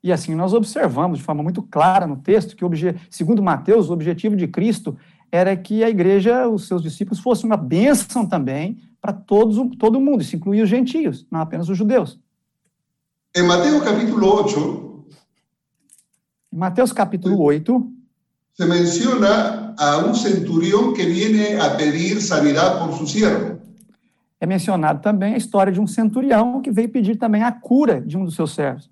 E 0.01 0.13
assim 0.13 0.33
nós 0.33 0.53
observamos 0.53 1.17
de 1.19 1.23
forma 1.25 1.43
muito 1.43 1.61
clara 1.61 2.07
no 2.07 2.15
texto 2.15 2.55
que, 2.55 2.63
segundo 3.09 3.43
Mateus, 3.43 3.89
o 3.89 3.93
objetivo 3.93 4.35
de 4.37 4.47
Cristo 4.47 4.95
era 5.29 5.55
que 5.57 5.83
a 5.83 5.89
igreja, 5.89 6.47
os 6.47 6.67
seus 6.67 6.81
discípulos, 6.81 7.19
fossem 7.19 7.45
uma 7.45 7.57
bênção 7.57 8.25
também 8.25 8.77
para 9.01 9.11
todos, 9.11 9.57
o- 9.57 9.69
todo 9.69 9.99
mundo, 9.99 10.21
isso 10.21 10.35
incluía 10.37 10.63
os 10.63 10.69
gentios, 10.69 11.27
não 11.29 11.41
apenas 11.41 11.67
os 11.67 11.77
judeus. 11.77 12.17
En 13.35 13.43
Mateo 13.43 13.81
capítulo 13.81 14.25
8 14.25 15.05
Em 16.51 16.57
Mateus 16.57 16.91
capítulo 16.93 17.39
8, 17.41 17.91
se 18.53 18.65
menciona 18.65 19.75
a 19.77 19.97
un 19.97 20.15
centurión 20.15 20.93
que 20.93 21.05
viene 21.05 21.57
a 21.59 21.77
pedir 21.77 22.21
sanidad 22.21 22.79
por 22.79 22.97
su 22.97 23.05
siervo. 23.05 23.58
É 24.39 24.45
mencionado 24.45 25.01
também 25.01 25.33
a 25.33 25.37
história 25.37 25.71
de 25.71 25.79
um 25.79 25.87
centurião 25.87 26.61
que 26.61 26.71
veio 26.71 26.89
pedir 26.89 27.17
também 27.17 27.43
a 27.43 27.51
cura 27.51 27.99
de 27.99 28.17
um 28.17 28.23
dos 28.23 28.35
seus 28.35 28.53
servos. 28.53 28.89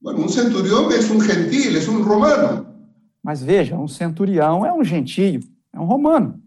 Bueno, 0.00 0.20
un 0.20 0.28
centurión 0.28 0.92
es 0.92 1.08
un 1.10 1.20
gentil, 1.20 1.76
es 1.76 1.88
un 1.88 2.02
romano. 2.02 2.66
Mas 3.22 3.42
veja, 3.42 3.76
um 3.76 3.88
centurião 3.88 4.66
é 4.66 4.72
um 4.72 4.84
gentio, 4.84 5.40
é 5.72 5.80
um 5.80 5.86
romano. 5.86 6.40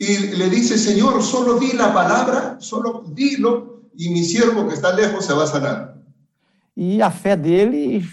Y 0.00 0.36
le 0.36 0.48
dice, 0.48 0.76
Señor, 0.76 1.22
solo 1.22 1.58
di 1.58 1.72
la 1.72 1.92
palabra, 1.92 2.56
solo 2.60 3.04
dilo, 3.14 3.84
y 3.96 4.10
mi 4.10 4.24
siervo 4.24 4.66
que 4.66 4.74
está 4.74 4.92
lejos 4.92 5.24
se 5.24 5.32
va 5.32 5.44
a 5.44 5.46
sanar. 5.46 5.98
E 6.76 7.02
a 7.02 7.10
fé 7.10 7.36
dele 7.36 8.04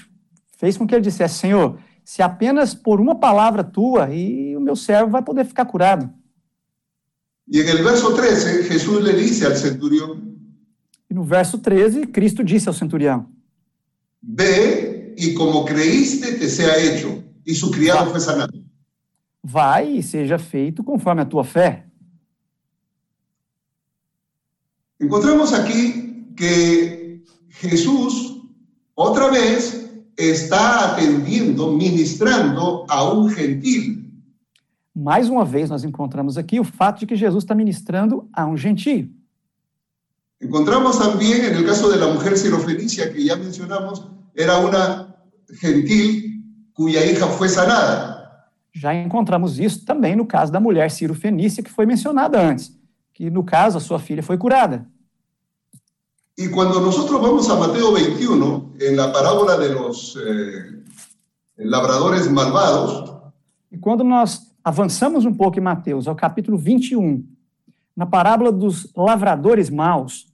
fez 0.58 0.78
com 0.78 0.88
que 0.88 0.96
ele 0.96 1.04
dissesse: 1.04 1.40
Senhor, 1.40 1.78
se 2.04 2.22
apenas 2.22 2.74
por 2.74 3.00
uma 3.00 3.16
palavra 3.16 3.64
tua, 3.64 4.14
e 4.14 4.56
o 4.56 4.62
meu 4.62 4.76
servo 4.76 5.12
vai 5.12 5.22
poder 5.22 5.46
ficar 5.46 5.66
curado. 5.66 6.12
En 7.48 7.68
el 7.68 7.84
verso 7.84 8.14
13, 8.14 8.64
Jesús 8.64 9.04
le 9.04 9.14
dice 9.14 9.46
al 9.46 9.56
centurión, 9.56 10.36
E 11.10 11.14
no 11.14 11.24
verso 11.24 11.60
13, 11.60 12.08
Cristo 12.08 12.44
disse 12.44 12.68
ao 12.68 12.74
centurião: 12.74 13.30
ve 14.22 15.14
y 15.18 15.34
como 15.34 15.64
creíste 15.64 16.34
te 16.34 16.50
sea 16.50 16.78
hecho. 16.78 17.24
Y 17.46 17.54
su 17.54 17.70
criado 17.70 18.10
fue 18.10 18.20
sanado. 18.20 18.54
Vai 19.44 20.00
e 20.00 20.04
seja 20.04 20.40
feito 20.40 20.84
conforme 20.84 21.22
a 21.22 21.26
tua 21.26 21.44
fé. 21.44 21.86
Encontramos 25.00 25.54
aquí 25.54 26.34
que 26.36 27.24
Jesús 27.50 28.42
otra 28.96 29.30
vez 29.30 29.92
está 30.18 30.92
atendiendo, 30.92 31.72
ministrando 31.72 32.86
a 32.90 33.12
un 33.12 33.30
gentil. 33.30 34.05
Mais 34.96 35.28
uma 35.28 35.44
vez, 35.44 35.70
nós 35.70 35.84
encontramos 35.84 36.38
aqui 36.38 36.58
o 36.58 36.64
fato 36.64 37.00
de 37.00 37.06
que 37.06 37.18
Jesus 37.18 37.44
está 37.44 37.54
ministrando 37.54 38.30
a 38.32 38.46
um 38.46 38.56
gentio. 38.56 39.10
Encontramos 40.42 40.98
también 40.98 41.44
en 41.46 41.56
el 41.56 41.66
caso 41.66 41.90
de 41.90 41.98
la 41.98 42.08
mujer 42.08 42.38
sirofenicia 42.38 43.12
que 43.12 43.24
ya 43.24 43.36
mencionamos, 43.36 44.08
era 44.34 44.58
una 44.60 45.16
gentil 45.60 46.44
cuya 46.74 47.06
hija 47.06 47.28
fue 47.28 47.50
sanada. 47.50 48.16
Já 48.74 48.94
encontramos 48.94 49.60
isso 49.60 49.86
também 49.86 50.16
no 50.16 50.26
caso 50.26 50.52
da 50.52 50.60
mulher 50.60 50.90
Ciro 50.92 51.14
Fenícia, 51.14 51.64
que 51.64 51.72
foi 51.72 51.86
mencionada 51.86 52.40
antes, 52.40 52.78
que 53.14 53.30
no 53.30 53.44
caso 53.44 53.78
a 53.78 53.82
sua 53.82 54.00
filha 54.00 54.22
foi 54.22 54.38
curada. 54.38 54.86
Y 56.38 56.50
cuando 56.50 56.82
nosotros 56.82 57.22
vamos 57.22 57.50
a 57.50 57.56
Mateo 57.56 57.94
21, 57.94 58.74
en 58.82 58.98
la 58.98 59.12
parábola 59.12 59.58
de 59.58 59.70
los 59.70 60.18
eh, 60.18 60.84
labradores 61.58 62.30
malvados, 62.30 63.14
E 63.72 63.78
quando 63.78 64.04
nós 64.04 64.55
avançamos 64.66 65.26
um 65.26 65.34
pouco 65.34 65.60
em 65.60 65.62
Mateus, 65.62 66.08
ao 66.08 66.16
capítulo 66.16 66.58
21, 66.58 67.24
na 67.96 68.06
parábola 68.08 68.52
dos 68.52 68.92
lavradores 68.98 69.70
maus, 69.70 70.28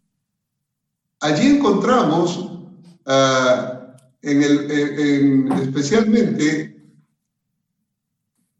allí 1.20 1.48
encontramos 1.58 2.50
ah, 3.06 3.94
en 4.24 4.42
el, 4.42 4.72
en- 4.72 5.48
en- 5.52 5.52
especialmente 5.62 6.78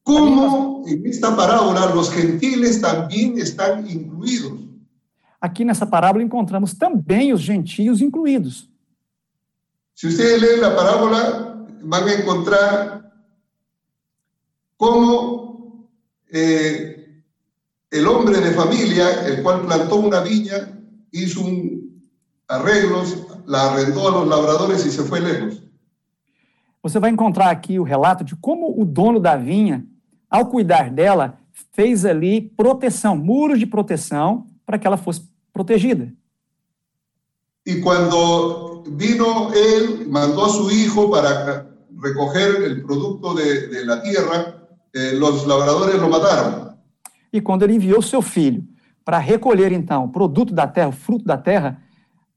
cómo 0.04 0.84
en 0.88 1.06
esta 1.08 1.34
parábola 1.36 1.86
los 1.96 2.12
gentiles 2.12 2.82
también 2.82 3.38
están 3.38 3.88
incluidos. 3.90 4.60
aqui 5.40 5.63
nessa 5.66 5.88
parábola 5.88 6.24
encontramos 6.24 6.74
também 6.75 7.34
os 7.34 7.42
gentios 7.42 8.00
incluídos. 8.01 8.70
Si 9.96 10.06
ustedes 10.08 10.40
leen 10.42 10.60
la 10.62 10.75
parábola, 10.75 11.66
a 12.12 12.13
encontrar 12.22 13.12
cómo 14.78 15.50
eh, 16.32 17.24
el 17.92 18.08
hombre 18.08 18.40
de 18.40 18.52
familia, 18.52 19.26
el 19.28 19.44
cual 19.44 19.66
plantó 19.66 19.98
una 19.98 20.22
viña, 20.22 20.80
hizo 21.12 21.42
un 21.42 21.82
arreglos, 22.48 23.28
la 23.46 23.72
arrendó 23.72 24.08
a 24.08 24.12
los 24.12 24.28
labradores 24.28 24.86
y 24.86 24.92
se 24.92 25.04
fue 25.04 25.20
lejos. 25.20 25.62
Você 26.84 27.00
vai 27.00 27.12
encontrar 27.12 27.52
aqui 27.52 27.80
o 27.80 27.84
relato 27.84 28.24
de 28.24 28.36
como 28.36 28.82
o 28.82 28.84
dono 28.84 29.20
da 29.20 29.36
vinha, 29.36 29.86
ao 30.28 30.48
cuidar 30.48 30.90
dela, 30.90 31.38
fez 31.74 32.06
ali 32.06 32.42
proteção, 32.42 33.16
muros 33.16 33.60
de 33.60 33.68
proteção, 33.68 34.48
para 34.66 34.80
que 34.80 34.88
ela 34.88 34.98
fosse 34.98 35.22
protegida. 35.54 36.12
Y 37.64 37.82
cuando 37.82 38.84
vino 38.88 39.54
él, 39.54 40.08
mandó 40.08 40.46
a 40.46 40.50
su 40.50 40.72
hijo 40.72 41.12
para 41.12 41.68
recoger 42.02 42.64
el 42.64 42.82
producto 42.82 43.36
de, 43.36 43.68
de 43.68 43.86
la 43.86 44.02
tierra, 44.02 44.61
eh, 44.93 45.13
los 45.13 45.45
labradores 45.45 46.00
lo 46.00 46.10
mataron. 46.10 46.71
E 47.33 47.39
quando 47.39 47.63
ele 47.63 47.75
enviou 47.75 48.01
seu 48.01 48.21
filho 48.21 48.67
para 49.05 49.17
recolher, 49.17 49.71
então, 49.71 50.05
o 50.05 50.10
produto 50.10 50.53
da 50.53 50.67
terra, 50.67 50.89
o 50.89 50.91
fruto 50.91 51.25
da 51.25 51.38
terra, 51.38 51.81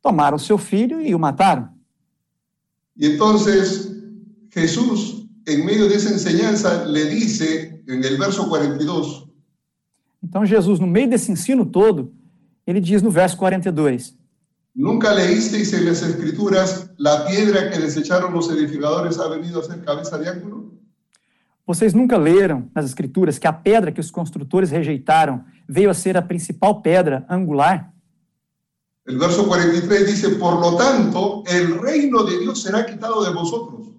tomaram 0.00 0.38
seu 0.38 0.56
filho 0.56 1.00
e 1.00 1.14
o 1.14 1.18
mataram. 1.18 1.68
Y 2.96 3.06
entonces 3.06 3.92
Jesús, 4.50 5.26
en 5.46 5.64
medio 5.64 5.88
de 5.88 5.96
esa 5.96 6.11
enseñanza, 6.11 6.84
le 6.84 7.06
dice 7.06 7.82
en 7.88 8.04
el 8.04 8.16
verso 8.16 8.49
42, 8.49 9.25
Então 10.23 10.46
Jesus, 10.46 10.80
no 10.80 10.87
meio 10.87 11.08
desse 11.08 11.30
ensino 11.30 11.66
todo, 11.66 12.11
ele 12.66 12.80
diz 12.80 13.02
no 13.02 13.11
verso 13.11 13.37
42: 13.37 14.16
¿nunca 14.75 15.12
leísteis 15.12 15.73
en 15.75 15.84
las 15.84 16.02
escrituras 16.02 16.90
la 16.96 17.26
piedra 17.26 17.70
que 17.70 17.78
desecharon 17.78 18.32
los 18.32 18.50
edificadores 18.50 19.18
ha 19.18 19.28
venido 19.28 19.61
a 19.61 19.64
ser 19.64 19.84
cabeza 19.84 20.18
de 20.18 20.28
ángulo? 20.28 20.74
Vocês 21.66 21.94
nunca 21.94 22.16
leram 22.16 22.71
nas 22.75 22.85
Escrituras 22.85 23.38
que 23.38 23.47
a 23.47 23.52
pedra 23.52 23.90
que 23.90 24.00
os 24.00 24.11
construtores 24.11 24.71
rejeitaram 24.71 25.44
veio 25.68 25.90
a 25.90 25.94
ser 25.94 26.16
a 26.16 26.23
principal 26.23 26.83
pedra 26.83 27.25
angular? 27.28 27.92
El 29.06 29.18
verso 29.18 29.47
43 29.47 30.06
dice, 30.06 30.30
por 30.37 30.59
lo 30.59 30.76
tanto, 30.76 31.44
el 31.47 31.78
reino 31.80 32.25
de 32.25 32.38
Dios 32.38 32.62
será 32.62 32.85
quitado 32.85 33.23
de 33.25 33.33
vosotros. 33.33 33.92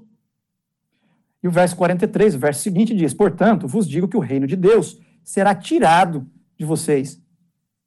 E 1.43 1.47
o 1.47 1.51
verso 1.51 1.75
43, 1.75 2.35
o 2.35 2.39
verso 2.39 2.63
seguinte 2.63 2.95
diz: 2.95 3.13
Portanto, 3.13 3.67
vos 3.67 3.87
digo 3.87 4.07
que 4.07 4.17
o 4.17 4.19
reino 4.19 4.47
de 4.47 4.55
Deus 4.55 4.99
será 5.23 5.53
tirado 5.53 6.25
de 6.57 6.65
vocês 6.65 7.21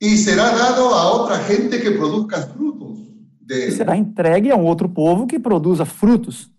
y 0.00 0.16
será 0.16 0.50
dado 0.50 0.94
a 0.94 1.12
otra 1.12 1.38
gente 1.40 1.80
que 1.80 1.90
produzca 1.90 2.40
frutos 2.42 2.99
de 3.40 3.68
e 3.68 3.73
será 3.73 3.97
entregue 3.97 4.50
a 4.50 4.56
um 4.56 4.64
outro 4.64 4.88
povo 4.88 5.26
que 5.26 5.40
produza 5.40 5.85
frutos. 5.85 6.50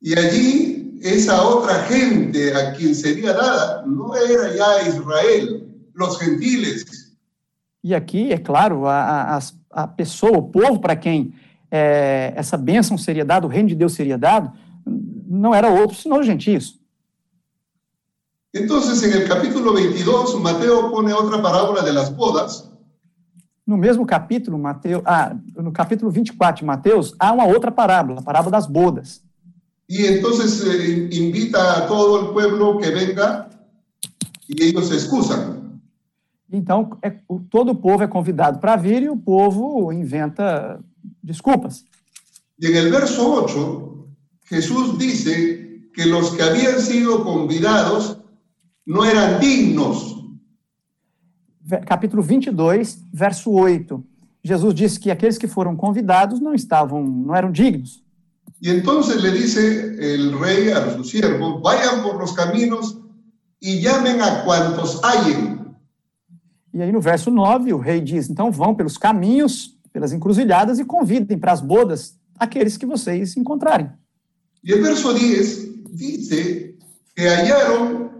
Y 0.00 0.18
allí 0.18 0.71
esa 1.02 1.42
otra 1.42 1.84
gente 1.84 2.54
a 2.54 2.72
quien 2.72 2.94
sería 2.94 3.32
dada 3.32 3.84
no 3.86 4.14
era 4.14 4.54
ya 4.54 4.88
Israel, 4.88 5.66
los 5.94 6.18
gentiles, 6.18 6.84
E 7.84 7.96
aqui, 7.96 8.32
é 8.32 8.38
claro, 8.38 8.86
a, 8.86 9.36
a, 9.36 9.38
a 9.72 9.88
pessoa, 9.88 10.38
o 10.38 10.48
povo 10.48 10.78
para 10.78 10.94
quem 10.94 11.34
é, 11.68 12.32
essa 12.36 12.56
bênção 12.56 12.96
seria 12.96 13.24
dada, 13.24 13.44
o 13.44 13.50
reino 13.50 13.68
de 13.68 13.74
Deus 13.74 13.94
seria 13.94 14.16
dado, 14.16 14.52
não 14.86 15.52
era 15.52 15.68
outro 15.68 15.96
senão 15.96 16.20
os 16.20 16.26
gentios. 16.26 16.80
Entonces 18.54 19.02
en 19.02 19.20
el 19.20 19.26
capítulo 19.26 19.72
22 19.72 20.34
Mateo 20.34 20.90
pone 20.90 21.12
otra 21.12 21.40
parábola 21.40 21.82
de 21.82 21.90
las 21.90 22.14
bodas 22.14 22.70
No 23.64 23.76
mesmo 23.76 24.04
capítulo, 24.04 24.58
Mateus, 24.58 25.02
ah, 25.06 25.36
no 25.56 25.72
capítulo 25.72 26.10
24 26.10 26.60
de 26.60 26.64
Mateus, 26.66 27.14
há 27.18 27.32
uma 27.32 27.46
outra 27.46 27.70
parábola, 27.70 28.18
a 28.20 28.22
parábola 28.22 28.50
das 28.50 28.66
bodas. 28.66 29.21
Y 29.92 30.06
entonces 30.06 30.64
eh, 30.66 31.08
invita 31.12 31.76
a 31.76 31.86
todo 31.86 32.20
el 32.20 32.32
pueblo 32.32 32.78
que 32.78 32.88
venga 32.88 33.50
y 34.48 34.64
ellos 34.64 34.88
se 34.88 34.94
excusan. 34.94 35.82
Então, 36.50 36.98
é- 37.02 37.20
todo 37.50 37.72
o 37.72 37.74
povo 37.74 38.02
é 38.02 38.08
convidado 38.08 38.58
para 38.58 38.74
vir 38.76 39.02
e 39.02 39.10
o 39.10 39.16
povo 39.18 39.92
inventa 39.92 40.80
desculpas. 41.22 41.84
En 42.58 42.74
el 42.74 42.90
verso 42.90 43.20
8 43.44 44.06
Jesús 44.46 44.96
dice 44.96 45.90
que 45.94 46.06
los 46.06 46.30
que 46.30 46.42
habían 46.42 46.80
sido 46.80 47.22
convidados 47.22 48.16
no 48.86 49.04
eran 49.04 49.40
dignos 49.40 50.16
Capítulo 51.86 52.22
22, 52.22 52.98
verso 53.12 53.50
8. 53.50 54.02
Jesus 54.42 54.74
disse 54.74 54.98
que 54.98 55.10
aqueles 55.10 55.38
que 55.38 55.46
foram 55.46 55.76
convidados 55.76 56.40
não 56.40 56.54
estavam, 56.54 57.04
não 57.04 57.36
eram 57.36 57.52
dignos. 57.52 58.01
Y 58.62 58.70
entonces 58.70 59.20
le 59.20 59.32
dice 59.32 60.14
el 60.14 60.38
rey 60.38 60.70
a 60.70 60.94
sus 60.94 61.10
siervos, 61.10 61.60
vayan 61.60 62.00
por 62.00 62.16
los 62.16 62.32
caminos 62.32 62.96
y 63.58 63.80
llamen 63.80 64.22
a 64.22 64.44
cuantos 64.44 65.00
hallen. 65.02 65.74
E 66.72 66.80
aí 66.80 66.92
no 66.92 67.00
verso 67.00 67.28
9, 67.28 67.72
o 67.72 67.78
rei 67.78 68.00
diz: 68.00 68.30
"Então 68.30 68.52
vão 68.52 68.72
pelos 68.72 68.96
caminhos, 68.96 69.76
pelas 69.92 70.12
encruzilhadas 70.12 70.78
e 70.78 70.84
convidem 70.84 71.36
para 71.36 71.50
as 71.50 71.60
bodas 71.60 72.16
aqueles 72.38 72.76
que 72.76 72.86
vocês 72.86 73.36
encontrarem". 73.36 73.90
Y 74.62 74.70
el 74.70 74.80
verso 74.80 75.12
10 75.12 75.96
dice 75.96 76.76
que 77.16 77.28
hallaron 77.28 78.12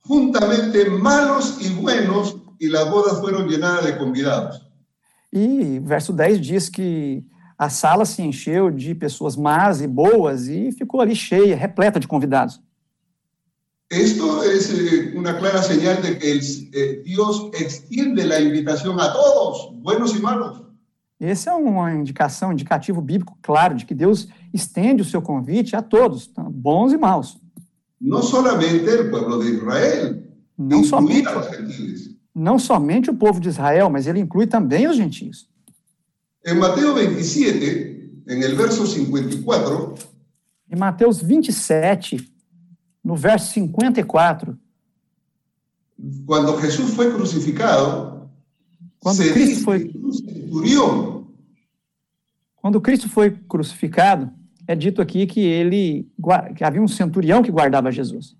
juntamente 0.00 0.84
malos 0.90 1.56
y 1.62 1.70
buenos 1.70 2.36
y 2.60 2.68
las 2.68 2.90
bodas 2.90 3.20
fueron 3.20 3.48
llenadas 3.48 3.86
de 3.86 3.96
convidados. 3.96 4.60
E 5.32 5.78
o 5.78 5.86
verso 5.88 6.12
10 6.12 6.42
diz 6.42 6.68
que 6.68 7.24
a 7.58 7.68
sala 7.68 8.04
se 8.04 8.22
encheu 8.22 8.70
de 8.70 8.94
pessoas 8.94 9.36
más 9.36 9.80
e 9.80 9.86
boas 9.88 10.46
e 10.46 10.70
ficou 10.70 11.00
ali 11.00 11.16
cheia, 11.16 11.56
repleta 11.56 11.98
de 11.98 12.06
convidados. 12.06 12.62
Esto 13.90 14.44
es 14.44 14.70
eh, 14.70 15.14
una 15.16 15.38
clara 15.38 15.62
señal 15.62 16.00
de 16.02 16.16
que 16.16 16.38
eh, 16.72 17.02
Dios 17.04 17.50
extiende 17.54 18.24
la 18.24 18.38
invitación 18.38 19.00
a 19.00 19.12
todos, 19.12 19.74
buenos 19.82 20.14
y 20.14 20.20
malos. 20.20 20.62
Essa 21.18 21.50
é 21.50 21.54
uma 21.54 21.92
indicação, 21.92 22.50
um 22.50 22.52
indicativo 22.52 23.00
bíblico 23.00 23.36
claro 23.42 23.74
de 23.74 23.84
que 23.84 23.94
Deus 23.94 24.28
estende 24.54 25.02
o 25.02 25.04
seu 25.04 25.20
convite 25.20 25.74
a 25.74 25.82
todos, 25.82 26.28
tá? 26.28 26.44
bons 26.48 26.92
e 26.92 26.96
maus. 26.96 27.40
No 28.00 28.22
solamente 28.22 28.88
el 28.88 29.10
pueblo 29.10 29.42
de 29.42 29.50
Israel, 29.50 30.22
Não 30.56 30.82
somente, 30.82 31.28
não 32.34 32.58
somente 32.58 33.10
o 33.10 33.14
povo 33.14 33.40
de 33.40 33.48
Israel, 33.48 33.88
mas 33.88 34.08
ele 34.08 34.18
inclui 34.18 34.46
também 34.46 34.88
os 34.88 34.96
gentios. 34.96 35.48
En 36.44 36.58
Mateo 36.58 36.94
27, 36.94 38.22
en 38.26 38.42
el 38.42 38.54
verso 38.54 38.86
54, 38.86 39.94
Em 40.70 40.78
Mateus 40.78 41.22
27, 41.22 42.18
no 43.02 43.16
verso 43.16 43.52
54, 43.52 44.58
cuando 46.26 46.56
Jesús 46.58 46.90
fue 46.90 47.12
crucificado, 47.12 48.30
Cuando 49.00 49.22
se 49.22 49.32
Cristo 49.32 49.70
un 49.70 50.12
centurión 50.12 51.18
quando 52.60 52.80
Cristo 52.80 53.08
foi 53.08 53.30
crucificado, 53.30 54.30
é 54.66 54.74
dito 54.74 55.00
aqui 55.00 55.26
que 55.26 55.40
ele 55.40 56.10
que 56.56 56.64
havia 56.64 56.82
um 56.82 56.88
centurião 56.88 57.42
que 57.42 57.50
guardava 57.50 57.90
Jesus. 57.90 58.36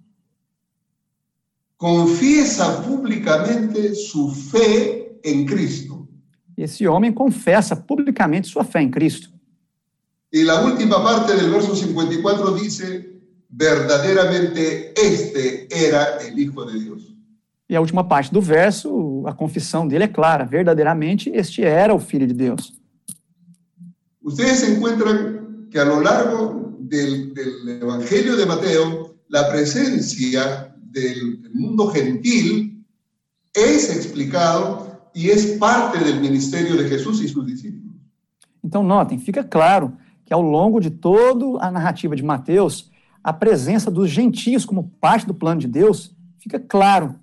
confiesa 1.78 2.82
públicamente 2.82 3.94
su 3.94 4.30
fe 4.30 5.20
en 5.22 5.46
Cristo. 5.46 5.97
Esse 6.58 6.88
homem 6.88 7.12
confessa 7.12 7.76
publicamente 7.76 8.48
sua 8.48 8.64
fé 8.64 8.82
em 8.82 8.90
Cristo. 8.90 9.30
Y 10.32 10.42
la 10.42 10.60
última 10.64 11.02
parte 11.02 11.34
del 11.34 11.50
verso 11.50 11.74
54 11.74 12.52
dice, 12.54 13.12
verdaderamente 13.48 14.92
este 14.94 15.68
era 15.70 16.18
el 16.20 16.36
Hijo 16.36 16.64
de 16.64 16.80
Dios. 16.80 17.14
E 17.70 17.76
a 17.76 17.80
última 17.80 18.02
parte 18.02 18.32
do 18.32 18.40
verso, 18.40 19.22
a 19.26 19.32
confissão 19.32 19.86
dele 19.86 20.04
é 20.04 20.08
clara: 20.08 20.44
verdadeiramente 20.44 21.30
este 21.32 21.62
era 21.62 21.94
o 21.94 22.00
Filho 22.00 22.26
de 22.26 22.34
Deus. 22.34 22.72
Ustedes 24.20 24.68
encuentran 24.68 25.68
que 25.70 25.78
a 25.78 25.84
lo 25.84 26.00
largo 26.00 26.76
del, 26.80 27.32
del 27.34 27.80
Evangelio 27.80 28.36
de 28.36 28.46
Mateo, 28.46 29.16
la 29.28 29.48
presencia 29.50 30.74
del 30.76 31.50
mundo 31.54 31.88
gentil 31.88 32.84
es 33.54 33.94
explicado 33.94 34.87
y 35.18 35.30
es 35.30 35.58
parte 35.58 35.98
del 35.98 36.20
ministerio 36.20 36.76
de 36.76 36.88
Jesús 36.88 37.20
y 37.20 37.26
sus 37.26 37.44
discípulos. 37.44 37.92
Então, 38.62 38.84
notem, 38.84 39.18
fica 39.18 39.42
claro 39.42 39.96
que 40.24 40.32
ao 40.32 40.40
longo 40.40 40.78
de 40.78 40.90
toda 40.90 41.60
a 41.60 41.72
narrativa 41.72 42.14
de 42.14 42.22
Mateus, 42.22 42.88
a 43.22 43.32
presença 43.32 43.90
dos 43.90 44.12
gentios 44.12 44.64
como 44.64 44.92
parte 45.00 45.26
do 45.26 45.34
plano 45.34 45.60
de 45.60 45.66
Deus 45.66 46.14
fica 46.38 46.60
claro. 46.60 47.16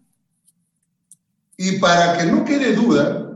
Y 1.58 1.80
para 1.80 2.18
que 2.18 2.26
no 2.26 2.44
quede 2.44 2.74
duda, 2.74 3.32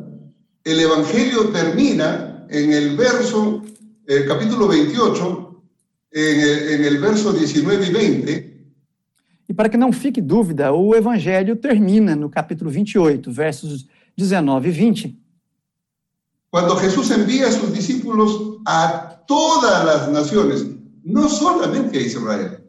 el 0.66 0.78
Evangelio 0.82 1.52
termina 1.54 2.46
en 2.50 2.74
el 2.74 2.98
verso, 2.98 3.64
el 4.06 4.28
capítulo 4.28 4.68
28, 4.68 5.64
en 6.12 6.40
el, 6.42 6.70
en 6.74 6.84
el 6.84 6.98
verso 7.00 7.32
19 7.32 7.88
y 7.88 7.92
20, 7.94 8.50
E 9.50 9.54
para 9.54 9.68
que 9.68 9.78
não 9.78 9.92
fique 9.92 10.22
dúvida, 10.22 10.72
o 10.72 10.94
evangelho 10.94 11.56
termina 11.56 12.16
no 12.16 12.30
capítulo 12.30 12.70
28, 12.70 13.32
versos 13.32 13.88
19 14.20 14.68
e 14.68 14.72
20, 14.72 15.20
cuando 16.52 16.76
Jesús 16.76 17.10
envía 17.12 17.48
a 17.48 17.52
sus 17.52 17.72
discípulos 17.72 18.60
a 18.66 19.24
todas 19.26 19.86
las 19.86 20.10
naciones, 20.10 20.66
no 21.04 21.30
solamente 21.30 21.98
a 21.98 22.02
Israel. 22.02 22.60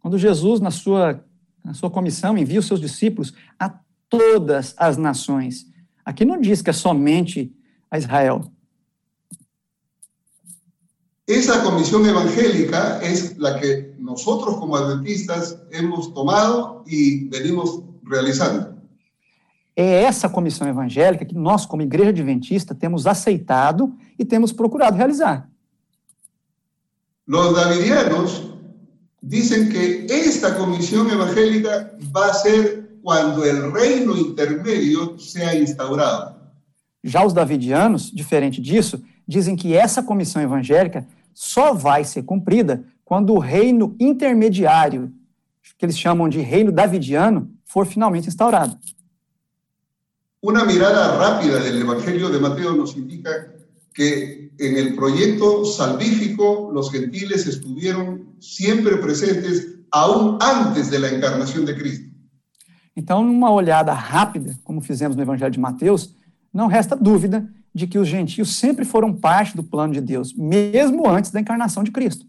quando 0.00 0.16
Jesus, 0.16 0.60
na 0.60 0.70
sua, 0.70 1.22
na 1.62 1.74
sua 1.74 1.90
comissão, 1.90 2.38
envia 2.38 2.60
os 2.60 2.66
seus 2.66 2.80
discípulos 2.80 3.34
a 3.58 3.78
todas 4.08 4.74
as 4.78 4.96
nações. 4.96 5.66
Aqui 6.04 6.24
não 6.24 6.40
diz 6.40 6.62
que 6.62 6.70
é 6.70 6.72
somente 6.72 7.52
a 7.90 7.98
Israel. 7.98 8.50
Esa 11.26 11.62
comisión 11.62 12.06
evangélica 12.06 13.02
es 13.02 13.36
la 13.36 13.60
que 13.60 13.92
nosotros 13.98 14.56
como 14.56 14.76
adventistas 14.76 15.58
hemos 15.70 16.14
tomado 16.14 16.82
y 16.86 17.28
venimos 17.28 17.82
realizando. 18.02 18.77
É 19.80 20.02
essa 20.02 20.28
comissão 20.28 20.66
evangélica 20.66 21.24
que 21.24 21.36
nós, 21.36 21.64
como 21.64 21.82
igreja 21.82 22.10
adventista, 22.10 22.74
temos 22.74 23.06
aceitado 23.06 23.94
e 24.18 24.24
temos 24.24 24.52
procurado 24.52 24.96
realizar. 24.96 25.48
Los 27.24 27.54
davidianos 27.54 28.42
dicen 29.22 29.68
que 29.68 30.04
esta 30.10 30.56
comisión 30.56 31.08
evangélica 31.08 31.96
va 32.12 32.26
a 32.26 32.34
ser 32.34 32.98
cuando 33.04 33.44
el 33.44 33.70
reino 33.70 34.16
intermedio 34.16 35.16
sea 35.16 35.54
instaurado. 35.54 36.34
Já 37.04 37.24
os 37.24 37.32
davidianos, 37.32 38.10
diferente 38.10 38.60
disso, 38.60 39.00
dizem 39.28 39.54
que 39.54 39.76
essa 39.76 40.02
comissão 40.02 40.42
evangélica 40.42 41.06
só 41.32 41.72
vai 41.72 42.02
ser 42.02 42.24
cumprida 42.24 42.82
quando 43.04 43.32
o 43.32 43.38
reino 43.38 43.94
intermediário, 44.00 45.12
que 45.78 45.86
eles 45.86 45.96
chamam 45.96 46.28
de 46.28 46.40
reino 46.40 46.72
davidiano, 46.72 47.48
for 47.64 47.86
finalmente 47.86 48.26
instaurado. 48.26 48.76
Una 50.40 50.64
mirada 50.64 51.16
rápida 51.18 51.58
del 51.58 51.80
Evangelio 51.80 52.28
de 52.28 52.38
Mateo 52.38 52.72
nos 52.72 52.96
indica 52.96 53.52
que 53.92 54.52
en 54.58 54.76
el 54.76 54.94
proyecto 54.94 55.64
salvífico 55.64 56.70
los 56.72 56.92
gentiles 56.92 57.46
estuvieron 57.46 58.36
siempre 58.38 58.96
presentes 58.98 59.66
aún 59.90 60.38
antes 60.40 60.90
de 60.90 61.00
la 61.00 61.08
encarnación 61.08 61.64
de 61.64 61.74
Cristo. 61.76 62.08
Então, 62.96 63.24
numa 63.24 63.50
olhada 63.50 63.92
rápida, 63.92 64.56
como 64.64 64.80
fizemos 64.80 65.16
no 65.16 65.22
Evangelho 65.22 65.50
de 65.50 65.60
Mateus, 65.60 66.14
não 66.52 66.66
resta 66.66 66.96
dúvida 66.96 67.48
de 67.74 67.86
que 67.86 67.98
os 67.98 68.08
gentios 68.08 68.56
sempre 68.56 68.84
foram 68.84 69.12
parte 69.12 69.56
do 69.56 69.62
plano 69.62 69.92
de 69.92 70.00
Deus, 70.00 70.32
mesmo 70.34 71.08
antes 71.08 71.30
da 71.30 71.40
encarnação 71.40 71.82
de 71.82 71.90
Cristo. 71.90 72.26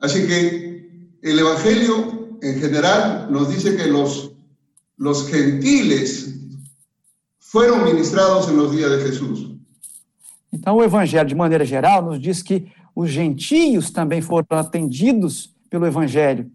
Así 0.00 0.26
que 0.26 1.10
el 1.22 1.38
Evangelio 1.38 2.38
en 2.42 2.58
general 2.58 3.30
nos 3.30 3.48
dice 3.48 3.76
que 3.76 3.86
los, 3.86 4.32
los 4.96 5.28
gentiles 5.28 6.40
fueron 7.50 7.82
ministrados 7.82 8.48
en 8.48 8.56
los 8.56 8.70
días 8.70 8.90
de 8.92 9.02
Jesús. 9.02 9.50
Então, 10.52 10.76
o 10.76 10.84
Evangelho, 10.84 11.28
de 11.28 11.34
maneira 11.34 11.64
geral, 11.64 12.00
nos 12.02 12.20
diz 12.20 12.42
que 12.42 12.70
os 12.94 13.10
gentios 13.10 13.90
também 13.90 14.20
foram 14.20 14.46
atendidos 14.50 15.52
pelo 15.68 15.84
Evangelho. 15.84 16.48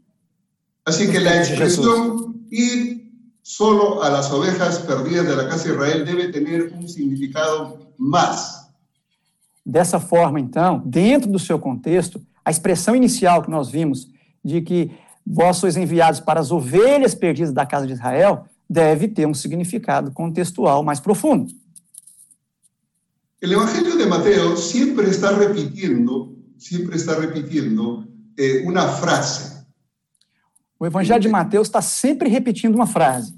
Así 0.86 1.12
que 1.12 1.20
la 1.20 1.42
expresión 1.42 2.36
ir 2.50 3.12
solo 3.44 4.02
a 4.04 4.10
las 4.10 4.32
ovejas 4.32 4.80
perdidas 4.80 5.28
de 5.28 5.36
la 5.36 5.50
casa 5.50 5.66
de 5.66 5.72
Israel 5.72 6.06
debe 6.06 6.32
tener 6.32 6.72
un 6.74 6.88
significado 6.88 7.78
más. 7.98 8.70
Dessa 9.66 10.00
forma, 10.00 10.40
então, 10.40 10.82
dentro 10.86 11.30
do 11.30 11.40
seu 11.40 11.60
contexto, 11.60 12.22
a 12.44 12.52
expressão 12.52 12.96
inicial 12.96 13.42
que 13.42 13.50
nós 13.50 13.70
vimos 13.70 14.08
de 14.44 14.62
que 14.62 14.92
vós 15.26 15.58
sois 15.58 15.76
enviados 15.76 16.20
para 16.20 16.40
as 16.40 16.52
ovelhas 16.52 17.16
perdidas 17.16 17.52
da 17.52 17.66
casa 17.66 17.88
de 17.88 17.94
Israel 17.94 18.46
deve 18.70 19.08
ter 19.08 19.28
um 19.28 19.34
significado 19.34 20.12
contextual 20.12 20.84
mais 20.84 21.00
profundo. 21.00 21.54
El 23.42 23.52
Evangelio 23.52 23.98
de 23.98 24.06
Mateo 24.06 24.58
siempre 24.58 25.10
está 25.10 25.32
repitiendo, 25.32 26.36
siempre 26.58 26.96
está 26.96 27.16
repitiendo 27.16 28.08
eh, 28.38 28.64
una 28.66 28.88
frase. 28.88 29.66
O 30.80 30.86
Evangelho 30.86 31.20
de 31.20 31.30
Mateus 31.30 31.68
está 31.68 31.82
sempre 31.82 32.30
repetindo 32.30 32.76
uma 32.76 32.88
frase. 32.88 33.34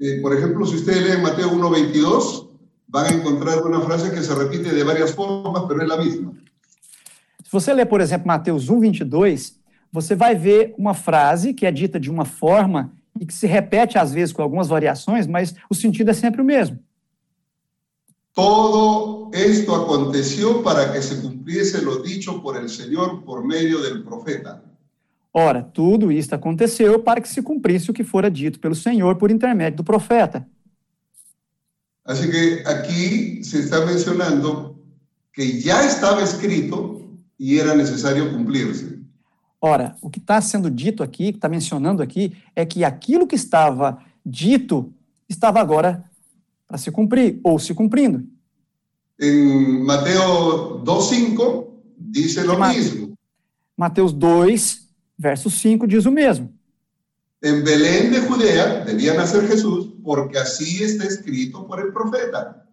Eh, 0.00 0.20
por 0.20 0.34
ejemplo, 0.34 0.66
si 0.66 0.76
ustedes 0.76 1.02
leen 1.02 1.22
Mateo 1.22 1.50
1.22, 1.50 2.48
van 2.88 3.06
a 3.06 3.10
encontrar 3.10 3.62
una 3.64 3.80
frase 3.80 4.10
que 4.10 4.22
se 4.22 4.34
repite 4.34 4.72
de 4.72 4.84
varias 4.84 5.12
formas, 5.12 5.64
pero 5.68 5.82
es 5.82 5.88
la 5.88 5.96
misma. 5.96 6.32
Se 7.44 7.50
você 7.50 7.74
ler, 7.74 7.88
por 7.88 8.00
exemplo, 8.00 8.26
Mateus 8.26 8.68
1, 8.68 8.80
22, 8.80 9.60
você 9.92 10.16
vai 10.16 10.34
ver 10.34 10.74
uma 10.76 10.94
frase 10.94 11.54
que 11.54 11.66
é 11.66 11.70
dita 11.70 12.00
de 12.00 12.10
uma 12.10 12.24
forma 12.24 12.92
e 13.20 13.26
que 13.26 13.34
se 13.34 13.46
repete 13.46 13.98
às 13.98 14.12
vezes 14.12 14.32
com 14.32 14.42
algumas 14.42 14.68
variações, 14.68 15.26
mas 15.26 15.54
o 15.70 15.74
sentido 15.74 16.10
é 16.10 16.14
sempre 16.14 16.40
o 16.40 16.44
mesmo. 16.44 16.78
Todo 18.32 19.30
esto 19.32 19.72
aconteció 19.74 20.62
para 20.62 20.92
que 20.92 21.00
se 21.00 21.22
cumpliese 21.22 21.80
lo 21.80 22.02
dicho 22.02 22.42
por 22.42 22.56
el 22.56 22.68
Señor 22.68 23.22
por 23.22 23.44
medio 23.44 23.80
del 23.80 24.02
profeta. 24.02 24.64
Ora, 25.32 25.62
tudo 25.62 26.10
isto 26.10 26.34
aconteceu 26.34 27.00
para 27.00 27.20
que 27.20 27.28
se 27.28 27.42
cumprisse 27.42 27.90
o 27.90 27.94
que 27.94 28.04
fora 28.04 28.30
dito 28.30 28.58
pelo 28.58 28.74
Senhor 28.74 29.16
por 29.16 29.30
intermédio 29.30 29.78
do 29.78 29.84
profeta. 29.84 30.46
Así 32.04 32.30
que 32.30 32.62
aquí 32.66 33.42
se 33.42 33.60
está 33.60 33.84
mencionando 33.84 34.78
que 35.32 35.60
ya 35.60 35.84
estaba 35.84 36.22
escrito 36.22 37.18
y 37.38 37.58
era 37.58 37.74
necesario 37.74 38.30
cumplirse. 38.32 38.93
Ora, 39.66 39.96
o 40.02 40.10
que 40.10 40.18
está 40.18 40.42
sendo 40.42 40.70
dito 40.70 41.02
aqui, 41.02 41.32
que 41.32 41.38
está 41.38 41.48
mencionando 41.48 42.02
aqui, 42.02 42.36
é 42.54 42.66
que 42.66 42.84
aquilo 42.84 43.26
que 43.26 43.34
estava 43.34 43.98
dito 44.22 44.92
estava 45.26 45.58
agora 45.58 46.04
para 46.68 46.76
se 46.76 46.90
cumprir, 46.90 47.40
ou 47.42 47.58
se 47.58 47.72
cumprindo. 47.72 48.26
En 49.18 49.82
Mateo 49.86 50.82
2.5 50.84 51.66
dice 51.96 52.42
lo 52.42 52.58
Ma- 52.58 52.68
mismo. 52.74 53.14
Mateus 53.74 54.12
2, 54.12 54.86
verso 55.16 55.48
5 55.48 55.86
diz 55.86 56.04
o 56.04 56.12
mesmo. 56.12 56.52
En 57.42 57.64
Belén 57.64 58.10
de 58.10 58.20
Judea 58.20 58.84
debía 58.84 59.14
nacer 59.14 59.46
Jesús 59.48 59.94
porque 60.02 60.36
así 60.36 60.82
está 60.82 61.06
escrito 61.06 61.66
por 61.66 61.80
el 61.80 61.90
profeta. 61.90 62.66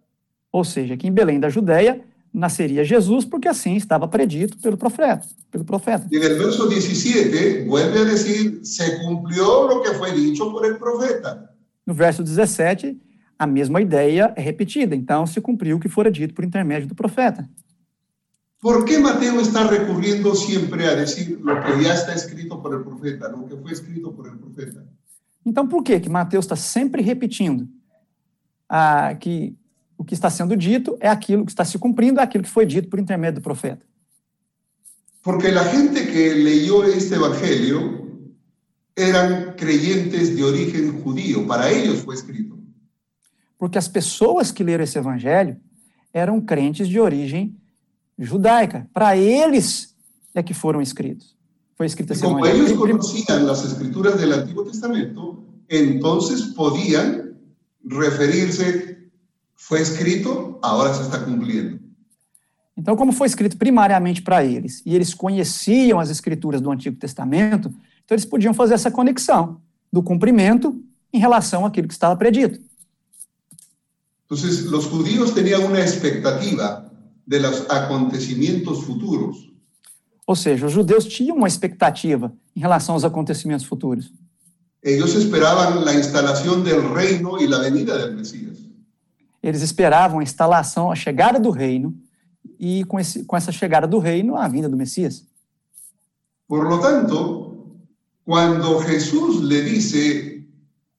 Ou 0.51 0.65
seja, 0.65 0.97
que 0.97 1.07
em 1.07 1.13
Belém 1.13 1.39
da 1.39 1.49
Judéia 1.49 2.03
nasceria 2.33 2.83
Jesus, 2.83 3.25
porque 3.25 3.47
assim 3.47 3.75
estava 3.75 4.07
predito 4.07 4.57
pelo 4.57 4.77
profeta. 4.77 5.21
Pelo 5.49 5.65
profeta. 5.65 6.07
En 6.11 6.23
el 6.23 6.37
verso 6.37 6.67
17 6.67 7.65
vuelve 7.65 7.99
a 7.99 8.05
decir, 8.05 8.61
se 8.63 8.99
cumplió 9.03 9.67
lo 9.67 9.81
que 9.81 9.93
fue 9.95 10.11
dicho 10.13 10.51
por 10.51 10.65
el 10.65 10.77
profeta. 10.77 11.49
No 11.85 11.93
verso 11.93 12.23
17, 12.23 12.97
a 13.37 13.47
mesma 13.47 13.81
ideia 13.81 14.33
é 14.35 14.41
repetida. 14.41 14.95
Então, 14.95 15.25
se 15.25 15.41
cumpriu 15.41 15.77
o 15.77 15.79
que 15.79 15.89
fora 15.89 16.11
dito 16.11 16.33
por 16.33 16.45
intermédio 16.45 16.87
do 16.87 16.95
profeta. 16.95 17.49
¿Por 18.61 18.85
qué 18.85 18.99
Mateo 18.99 19.41
está 19.41 19.65
recurriendo 19.65 20.35
siempre 20.35 20.85
a 20.85 20.95
decir 20.95 21.39
lo 21.41 21.59
que 21.63 21.83
ya 21.83 21.95
está 21.95 22.13
escrito 22.13 22.61
por 22.61 22.75
el 22.75 22.83
profeta, 22.83 23.27
lo 23.29 23.47
que 23.47 23.57
fue 23.57 23.71
escrito 23.71 24.13
por 24.13 24.27
el 24.27 24.37
profeta? 24.37 24.85
Então, 25.43 25.67
por 25.67 25.83
que 25.83 25.99
que 25.99 26.09
Mateus 26.09 26.45
está 26.45 26.55
sempre 26.55 27.01
repetindo 27.01 27.67
ah, 28.69 29.15
que 29.19 29.55
o 30.01 30.03
que 30.03 30.15
está 30.15 30.29
sendo 30.31 30.55
dito 30.57 30.97
é 30.99 31.07
aquilo 31.07 31.45
que 31.45 31.51
está 31.51 31.63
se 31.63 31.77
cumprindo, 31.77 32.19
é 32.19 32.23
aquilo 32.23 32.43
que 32.43 32.49
foi 32.49 32.65
dito 32.65 32.87
por 32.89 32.99
intermédio 32.99 33.39
do 33.39 33.43
profeta? 33.43 33.85
Porque 35.21 35.51
la 35.51 35.63
gente 35.63 36.07
que 36.11 36.33
leyó 36.33 36.83
este 36.83 37.13
evangelio 37.13 37.79
eran 38.95 39.53
creyentes 39.55 40.35
de 40.35 40.43
origen 40.43 41.03
judío, 41.03 41.45
para 41.45 41.71
ellos 41.71 41.99
fue 42.01 42.15
escrito. 42.15 42.57
Porque 43.59 43.77
as 43.77 43.87
pessoas 43.87 44.51
que 44.51 44.63
leram 44.63 44.83
esse 44.83 44.97
evangelho 44.97 45.55
eram 46.11 46.41
crentes 46.41 46.87
de 46.89 46.99
origem 46.99 47.55
judaica. 48.17 48.89
Para 48.91 49.15
eles 49.15 49.95
é 50.33 50.41
que 50.41 50.53
foram 50.55 50.81
escritos. 50.81 51.37
Foi 51.75 51.85
escrito 51.85 52.13
esse 52.13 52.23
como 52.23 52.39
evangelho. 52.39 52.65
ellos 52.65 52.81
Prim- 52.81 52.97
conocían 52.97 53.45
las 53.45 53.63
escrituras 53.63 54.19
del 54.19 54.33
Antiguo 54.33 54.63
Testamento, 54.63 55.43
entonces 55.69 56.41
podían 56.55 57.37
referirse, 57.85 58.90
fue 59.71 59.81
escrito, 59.81 60.59
ahora 60.61 60.93
se 60.93 61.01
está 61.01 61.17
cumpliendo. 61.17 61.79
Então, 62.75 62.93
como 62.93 63.13
foi 63.13 63.25
escrito 63.25 63.55
primariamente 63.55 64.21
para 64.21 64.43
eles, 64.43 64.83
e 64.85 64.93
eles 64.93 65.13
conheciam 65.13 65.97
as 65.97 66.09
escrituras 66.09 66.59
do 66.59 66.69
Antigo 66.69 66.97
Testamento, 66.97 67.69
então 68.03 68.13
eles 68.13 68.25
podiam 68.25 68.53
fazer 68.53 68.73
essa 68.73 68.91
conexão 68.91 69.61
do 69.89 70.03
cumprimento 70.03 70.77
em 71.13 71.19
relação 71.19 71.65
àquilo 71.65 71.87
que 71.87 71.93
estava 71.93 72.17
predito. 72.17 72.59
Entonces, 74.25 74.65
los 74.65 74.87
judíos 74.87 75.31
tenían 75.31 75.63
una 75.63 75.79
expectativa 75.79 76.91
de 77.25 77.39
los 77.39 77.65
acontecimientos 77.69 78.83
futuros. 78.83 79.53
Ou 80.27 80.35
seja, 80.35 80.65
os 80.65 80.73
judeus 80.73 81.05
tinham 81.05 81.37
uma 81.37 81.47
expectativa 81.47 82.33
em 82.53 82.59
relação 82.59 82.95
aos 82.95 83.05
acontecimentos 83.05 83.65
futuros. 83.65 84.11
Ellos 84.83 85.15
esperaban 85.15 85.85
la 85.85 85.93
instalación 85.93 86.61
del 86.61 86.93
reino 86.93 87.39
y 87.39 87.47
la 87.47 87.59
venida 87.59 87.97
del 87.97 88.17
Mesías. 88.17 88.50
Eles 89.41 89.61
esperavam 89.61 90.19
a 90.19 90.23
instalação, 90.23 90.91
a 90.91 90.95
chegada 90.95 91.39
do 91.39 91.49
reino, 91.49 91.95
e 92.59 92.83
com, 92.85 92.99
esse, 92.99 93.23
com 93.25 93.35
essa 93.35 93.51
chegada 93.51 93.87
do 93.87 93.97
reino, 93.97 94.35
a 94.35 94.47
vinda 94.47 94.69
do 94.69 94.77
Messias. 94.77 95.25
Por 96.47 96.67
lo 96.67 96.79
tanto, 96.79 97.81
cuando 98.23 98.79
Jesús 98.79 99.41
le 99.41 99.63
dice, 99.63 100.47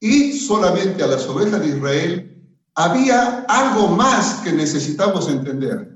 id 0.01 0.33
solamente 0.33 1.01
a 1.01 1.07
las 1.07 1.27
ovejas 1.27 1.61
de 1.61 1.69
Israel, 1.69 2.29
había 2.75 3.45
algo 3.47 3.95
más 3.95 4.41
que 4.43 4.51
necesitamos 4.51 5.29
entender. 5.29 5.93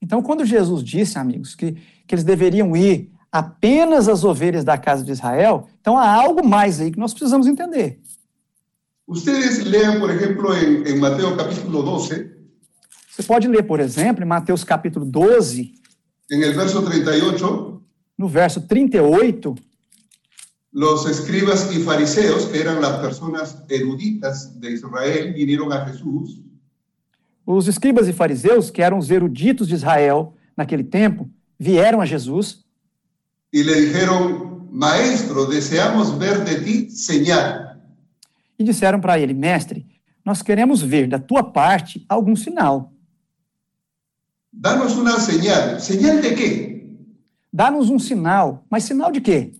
Então, 0.00 0.22
quando 0.22 0.44
Jesus 0.44 0.84
disse, 0.84 1.18
amigos, 1.18 1.54
que, 1.54 1.72
que 2.06 2.14
eles 2.14 2.24
deveriam 2.24 2.76
ir 2.76 3.10
apenas 3.32 4.08
às 4.08 4.24
ovelhas 4.24 4.64
da 4.64 4.78
casa 4.78 5.04
de 5.04 5.12
Israel, 5.12 5.68
então 5.80 5.96
há 5.96 6.10
algo 6.10 6.46
mais 6.46 6.80
aí 6.80 6.90
que 6.90 6.98
nós 6.98 7.12
precisamos 7.12 7.46
entender. 7.46 8.00
Ustedes 9.08 9.66
lean, 9.66 9.98
por 9.98 10.10
ejemplo, 10.10 10.54
en, 10.54 10.86
en 10.86 11.00
Mateo 11.00 11.34
capítulo 11.34 11.82
12, 11.82 12.36
Você 13.08 13.22
pode 13.24 13.48
ler, 13.48 13.66
por 13.66 13.80
exemplo, 13.80 14.22
em 14.22 14.28
Mateus 14.28 14.62
capítulo 14.62 15.04
12, 15.04 15.72
en 16.30 16.42
el 16.42 16.54
verso 16.54 16.82
38, 16.82 17.82
no 18.16 18.28
verso 18.28 18.60
38, 18.60 19.56
los 20.72 21.06
escribas 21.06 21.74
y 21.74 21.82
fariseos, 21.82 22.46
que 22.46 22.58
eran 22.58 22.80
las 22.80 23.00
personas 23.00 23.64
eruditas 23.68 24.60
de 24.60 24.72
Israel, 24.72 25.32
vinieron 25.32 25.72
a 25.72 25.86
Jesús. 25.86 26.40
Os 27.44 27.66
escribas 27.66 28.06
e 28.06 28.12
fariseus, 28.12 28.70
que 28.70 28.82
eram 28.82 28.98
os 28.98 29.10
eruditos 29.10 29.66
de 29.68 29.74
Israel 29.74 30.34
naquele 30.54 30.84
tempo, 30.84 31.28
vieram 31.58 32.00
a 32.00 32.06
Jesus 32.06 32.64
y 33.50 33.62
le 33.64 33.80
dijeron, 33.80 34.68
Maestro, 34.70 35.46
deseamos 35.46 36.16
ver 36.18 36.44
de 36.44 36.60
ti 36.60 36.90
señal. 36.90 37.77
E 38.58 38.64
disseram 38.64 39.00
para 39.00 39.18
ele: 39.18 39.32
Mestre, 39.32 39.86
nós 40.24 40.42
queremos 40.42 40.82
ver 40.82 41.08
da 41.08 41.18
tua 41.18 41.42
parte 41.42 42.04
algum 42.08 42.34
sinal. 42.34 42.92
Danos 44.52 44.96
una 44.96 45.18
señal. 45.20 45.80
¿Señal 45.80 46.20
de 46.20 46.34
qué? 46.34 46.86
Dá-nos 47.52 47.90
um 47.90 47.98
sinal. 47.98 48.64
Mas 48.70 48.84
sinal 48.84 49.12
de 49.12 49.20
quê? 49.20 49.52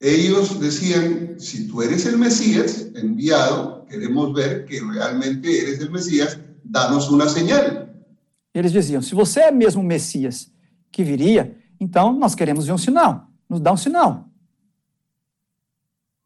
Ellos 0.00 0.58
decían, 0.58 1.38
si 1.38 1.68
tú 1.68 1.82
eres 1.82 2.06
el 2.06 2.16
Mesías 2.16 2.90
enviado, 2.94 3.84
queremos 3.84 4.32
ver 4.32 4.64
que 4.64 4.80
realmente 4.80 5.60
eres 5.60 5.78
el 5.80 5.90
Mesías, 5.90 6.38
danos 6.64 7.10
una 7.10 7.28
señal. 7.28 7.90
Eles 8.54 8.72
diziam: 8.72 9.02
se 9.02 9.14
você 9.14 9.40
é 9.40 9.50
mesmo 9.50 9.82
o 9.82 9.84
Messias 9.84 10.50
que 10.90 11.04
viria, 11.04 11.56
então 11.78 12.18
nós 12.18 12.34
queremos 12.34 12.66
ver 12.66 12.72
um 12.72 12.78
sinal. 12.78 13.28
Nos 13.48 13.60
dá 13.60 13.72
um 13.72 13.76
sinal. 13.76 14.29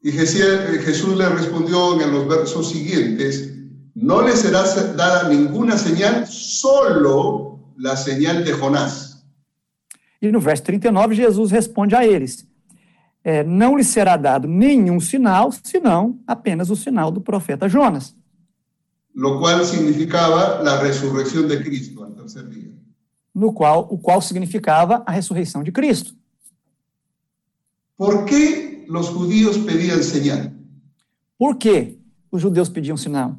Y 0.04 0.12
Jesús 0.12 1.16
le 1.16 1.26
respondió 1.30 1.98
en 1.98 2.12
los 2.12 2.28
versos 2.28 2.68
siguientes, 2.68 3.54
no 3.94 4.20
le 4.20 4.36
será 4.36 4.62
dada 4.94 5.30
ninguna 5.30 5.78
señal, 5.78 6.26
solo 6.26 7.72
la 7.78 7.96
señal 7.96 8.44
de 8.44 8.52
Jonás. 8.52 9.24
E 10.20 10.30
no 10.30 10.40
verso 10.40 10.62
39, 10.64 11.14
Jesus 11.14 11.50
responde 11.50 11.96
a 11.96 12.04
eles: 12.04 12.46
é, 13.24 13.42
Não 13.42 13.78
lhe 13.78 13.84
será 13.84 14.18
dado 14.18 14.46
nenhum 14.46 15.00
sinal, 15.00 15.50
senão 15.64 16.20
apenas 16.26 16.68
o 16.68 16.76
sinal 16.76 17.10
do 17.10 17.22
profeta 17.22 17.66
Jonas. 17.66 18.14
Lo 19.14 19.38
cual 19.38 19.64
significaba 19.64 20.62
la 20.62 20.82
resurrección 20.82 21.48
de 21.48 21.62
Cristo 21.62 22.04
al 22.04 22.14
tercer 22.14 22.46
día. 22.50 22.74
No 23.34 23.54
qual, 23.54 23.86
o 23.88 23.96
qual 23.96 24.20
significava 24.20 25.02
a 25.06 25.12
ressurreição 25.12 25.62
de 25.62 25.72
Cristo. 25.72 26.12
¿Por 27.96 28.26
qué 28.84 28.92
los 28.92 29.08
judíos 29.08 29.58
pedían 29.58 30.02
señal? 30.02 30.52
Por 31.38 31.58
que 31.58 31.98
os 32.30 32.42
judeus 32.42 32.68
pediam 32.68 32.96
sinal? 32.96 33.36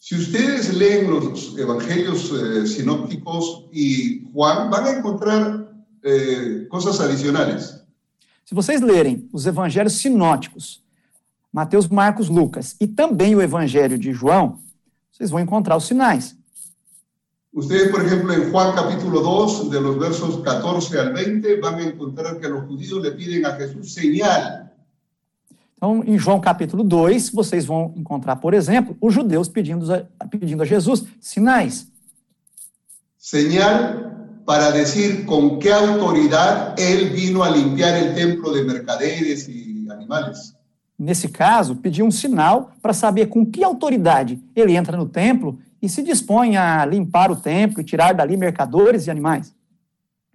Si 0.00 0.14
ustedes 0.14 0.74
leen 0.74 1.10
los 1.10 1.56
evangelios 1.58 2.32
eh, 2.32 2.66
sinópticos 2.66 3.66
y 3.72 4.24
Juan, 4.32 4.70
van 4.70 4.84
a 4.86 4.98
encontrar 4.98 5.70
eh, 6.02 6.66
cosas 6.68 7.00
adicionales. 7.00 7.84
Se 8.44 8.54
vocês 8.54 8.80
lerem 8.80 9.28
os 9.32 9.46
evangelhos 9.46 9.92
sinóticos, 9.92 10.82
Mateus, 11.52 11.86
Marcos, 11.86 12.28
Lucas 12.28 12.74
e 12.80 12.88
também 12.88 13.36
o 13.36 13.42
evangelho 13.42 13.98
de 13.98 14.12
João, 14.12 14.58
vocês 15.12 15.30
vão 15.30 15.40
encontrar 15.40 15.76
os 15.76 15.86
sinais. 15.86 16.36
Ustedes, 17.52 17.90
por 17.90 18.04
ejemplo, 18.04 18.32
en 18.32 18.52
Juan 18.52 18.74
capítulo 18.74 19.20
2, 19.20 19.70
de 19.70 19.80
los 19.80 19.98
versos 19.98 20.40
14 20.40 21.00
al 21.00 21.12
20, 21.12 21.60
van 21.60 21.74
a 21.76 21.82
encontrar 21.82 22.38
que 22.38 22.48
los 22.48 22.64
judíos 22.66 23.02
le 23.02 23.10
piden 23.10 23.44
a 23.44 23.52
Jesús 23.56 23.92
señal. 23.92 24.70
Então, 25.76 26.04
em 26.06 26.16
João 26.18 26.40
capítulo 26.40 26.84
2, 26.84 27.30
vocês 27.30 27.64
vão 27.64 27.94
encontrar, 27.96 28.36
por 28.36 28.54
exemplo, 28.54 28.96
os 29.00 29.14
judeus 29.14 29.48
pedindo 29.48 29.92
a, 29.92 30.26
pedindo 30.26 30.62
a 30.62 30.66
Jesus 30.66 31.04
sinais. 31.20 31.88
Señal 33.18 34.10
para 34.44 34.70
decir 34.70 35.24
con 35.26 35.58
qué 35.58 35.72
autoridad 35.72 36.78
él 36.78 37.10
vino 37.10 37.42
a 37.42 37.50
limpiar 37.50 37.96
el 37.96 38.14
templo 38.14 38.52
de 38.52 38.64
mercaderes 38.64 39.48
y 39.48 39.86
animales. 39.90 40.54
Nesse 40.98 41.28
caso, 41.28 41.76
pediu 41.76 42.04
um 42.04 42.10
sinal 42.10 42.72
para 42.82 42.92
saber 42.92 43.28
com 43.28 43.46
que 43.46 43.64
autoridade 43.64 44.38
ele 44.54 44.76
entra 44.76 44.96
no 44.96 45.06
templo 45.06 45.58
e 45.80 45.88
se 45.88 46.02
dispõe 46.02 46.56
a 46.56 46.84
limpar 46.84 47.30
o 47.30 47.36
templo 47.36 47.80
e 47.80 47.84
tirar 47.84 48.14
dali 48.14 48.36
mercadores 48.36 49.06
e 49.06 49.10
animais. 49.10 49.54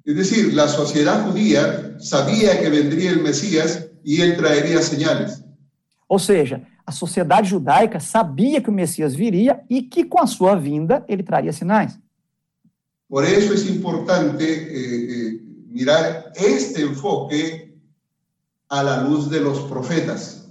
Es 0.06 0.16
decir, 0.16 0.54
la 0.54 0.68
sociedad 0.68 1.26
judía 1.26 1.98
sabía 2.00 2.60
que 2.60 2.70
vendría 2.70 3.12
el 3.12 3.24
Mesías 3.24 3.88
y 4.04 4.22
él 4.22 4.38
traería 4.38 4.82
señales. 4.82 5.44
Ou 6.08 6.20
seja, 6.20 6.62
a 6.86 6.92
sociedade 6.92 7.50
judaica 7.50 8.00
sabia 8.00 8.62
que 8.62 8.70
o 8.70 8.74
Messias 8.74 9.16
viria 9.16 9.64
e 9.68 9.82
que 9.82 10.06
com 10.06 10.22
a 10.22 10.28
sua 10.28 10.56
vinda 10.56 11.04
ele 11.08 11.24
traria 11.24 11.52
sinais. 11.52 11.98
Por 13.10 13.24
eso 13.24 13.54
es 13.54 13.68
importante 13.68 14.44
eh, 14.44 15.08
eh, 15.10 15.42
mirar 15.68 16.32
este 16.36 16.84
enfoque 16.84 17.76
a 18.70 18.84
la 18.84 19.02
luz 19.02 19.30
de 19.30 19.40
los 19.40 19.60
profetas. 19.62 20.48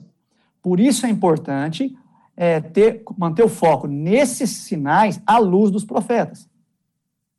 Por 0.61 0.81
isso 0.81 1.07
é 1.07 1.11
importante 1.11 1.97
é, 2.37 2.61
ter, 2.61 3.03
manter 3.16 3.44
o 3.44 3.49
foco 3.49 3.87
nesses 3.87 4.51
sinais 4.51 5.20
à 5.27 5.38
luz 5.38 5.70
dos 5.70 5.85
profetas. 5.85 6.49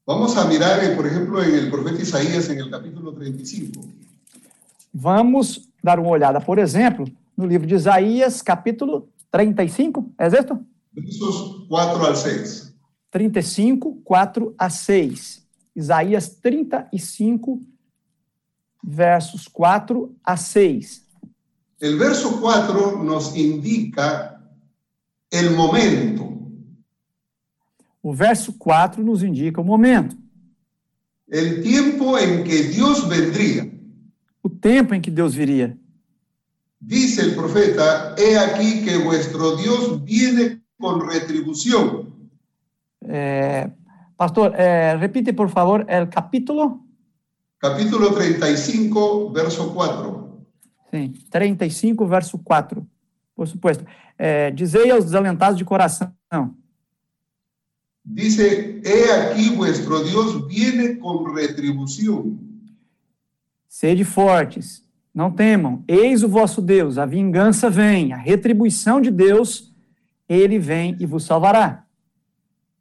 Vamos 0.06 0.38
a 0.38 0.46
mirar, 0.46 0.84
eh, 0.84 0.96
por 0.96 1.08
ejemplo, 1.08 1.42
en 1.44 1.56
el 1.56 1.72
profeta 1.72 2.02
Isaías, 2.02 2.48
en 2.50 2.60
el 2.60 2.70
capítulo 2.70 3.12
35. 3.14 3.82
Vamos 4.94 5.68
dar 5.82 6.00
uma 6.00 6.10
olhada, 6.10 6.40
por 6.40 6.60
exemplo, 6.60 7.06
no 7.36 7.46
livro 7.46 7.68
de 7.68 7.76
Isaías, 7.76 8.42
capítulo 8.42 9.10
35, 9.32 10.12
é? 10.18 10.30
Versos 10.30 11.68
4 11.68 12.06
al 12.06 12.16
6. 12.16 12.74
35, 13.12 14.02
4 14.04 14.56
a 14.58 14.70
6. 14.70 15.46
Isaías 15.76 16.30
35, 16.42 17.60
versos 18.82 19.48
4 19.48 20.16
a 20.24 20.38
6. 20.38 21.06
El 21.80 21.98
verso 21.98 22.40
4 22.40 23.04
nos 23.04 23.36
indica 23.36 24.35
el 25.38 25.52
momento. 25.52 26.24
O 28.02 28.14
verso 28.14 28.54
4 28.58 29.04
nos 29.04 29.24
indica 29.24 29.62
o 29.62 29.64
momento, 29.64 30.16
el 31.28 31.62
tiempo 31.62 32.18
en 32.18 32.44
que 32.44 32.64
Dios 32.64 33.08
vendría. 33.08 33.76
o 34.46 34.50
tempo 34.50 34.94
em 34.94 35.02
que 35.02 35.10
Deus 35.10 35.34
viria. 35.34 35.76
Dice 36.80 37.22
el 37.22 37.34
profeta, 37.34 38.14
he 38.16 38.38
aquí 38.38 38.84
que 38.86 39.00
vuestro 39.00 39.56
Dios 39.56 40.04
viene 40.04 40.62
con 40.78 41.02
retribución. 41.02 42.14
É, 43.02 43.72
pastor, 44.16 44.54
repite, 45.00 45.34
por 45.34 45.50
favor, 45.50 45.82
o 45.82 46.08
capítulo 46.08 46.86
Capítulo 47.58 48.14
35, 48.14 49.32
verso 49.32 49.74
4. 49.74 50.46
Sim, 50.92 51.14
35, 51.32 52.08
verso 52.08 52.38
4. 52.38 52.86
Por 53.36 53.48
supuesto. 53.48 53.86
É, 54.18 54.50
dizei 54.52 54.90
aos 54.92 55.06
desalentados 55.06 55.58
de 55.58 55.66
coração. 55.66 56.14
Dice, 58.04 58.82
he 58.84 59.12
aquí 59.12 59.50
vuestro 59.50 60.04
Dios 60.04 60.48
viene 60.48 60.96
con 60.96 61.34
retribución. 61.34 62.40
Sede 63.68 64.06
fortes, 64.06 64.84
não 65.14 65.32
temam. 65.32 65.84
Eis 65.88 66.24
o 66.24 66.30
vosso 66.30 66.62
Deus, 66.62 66.98
a 66.98 67.06
vingança 67.06 67.70
vem, 67.70 68.14
a 68.14 68.18
retribuição 68.18 69.02
de 69.02 69.12
Deus, 69.12 69.74
ele 70.30 70.60
vem 70.60 70.96
e 71.00 71.06
vos 71.06 71.24
salvará. 71.24 71.86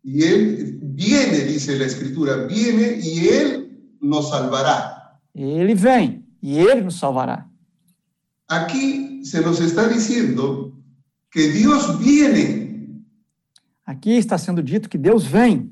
Y 0.04 0.22
Él 0.22 0.78
viene, 0.82 1.44
dice 1.46 1.78
la 1.78 1.86
Escritura, 1.86 2.46
viene 2.46 2.98
y 3.02 3.26
Él 3.26 3.64
nos 4.00 4.28
salvará. 4.28 5.18
Ele 5.34 5.74
vem 5.74 6.24
e 6.42 6.58
ele 6.58 6.82
nos 6.82 6.98
salvará. 6.98 7.48
Aquí 8.46 9.13
se 9.24 9.40
nos 9.40 9.60
está 9.60 9.88
diciendo 9.88 10.72
que 11.30 11.48
Dios 11.48 11.98
viene 11.98 12.64
Aqui 13.86 14.16
está 14.16 14.38
sendo 14.38 14.62
dito 14.62 14.88
que 14.88 14.96
Deus 14.98 15.26
vem. 15.26 15.70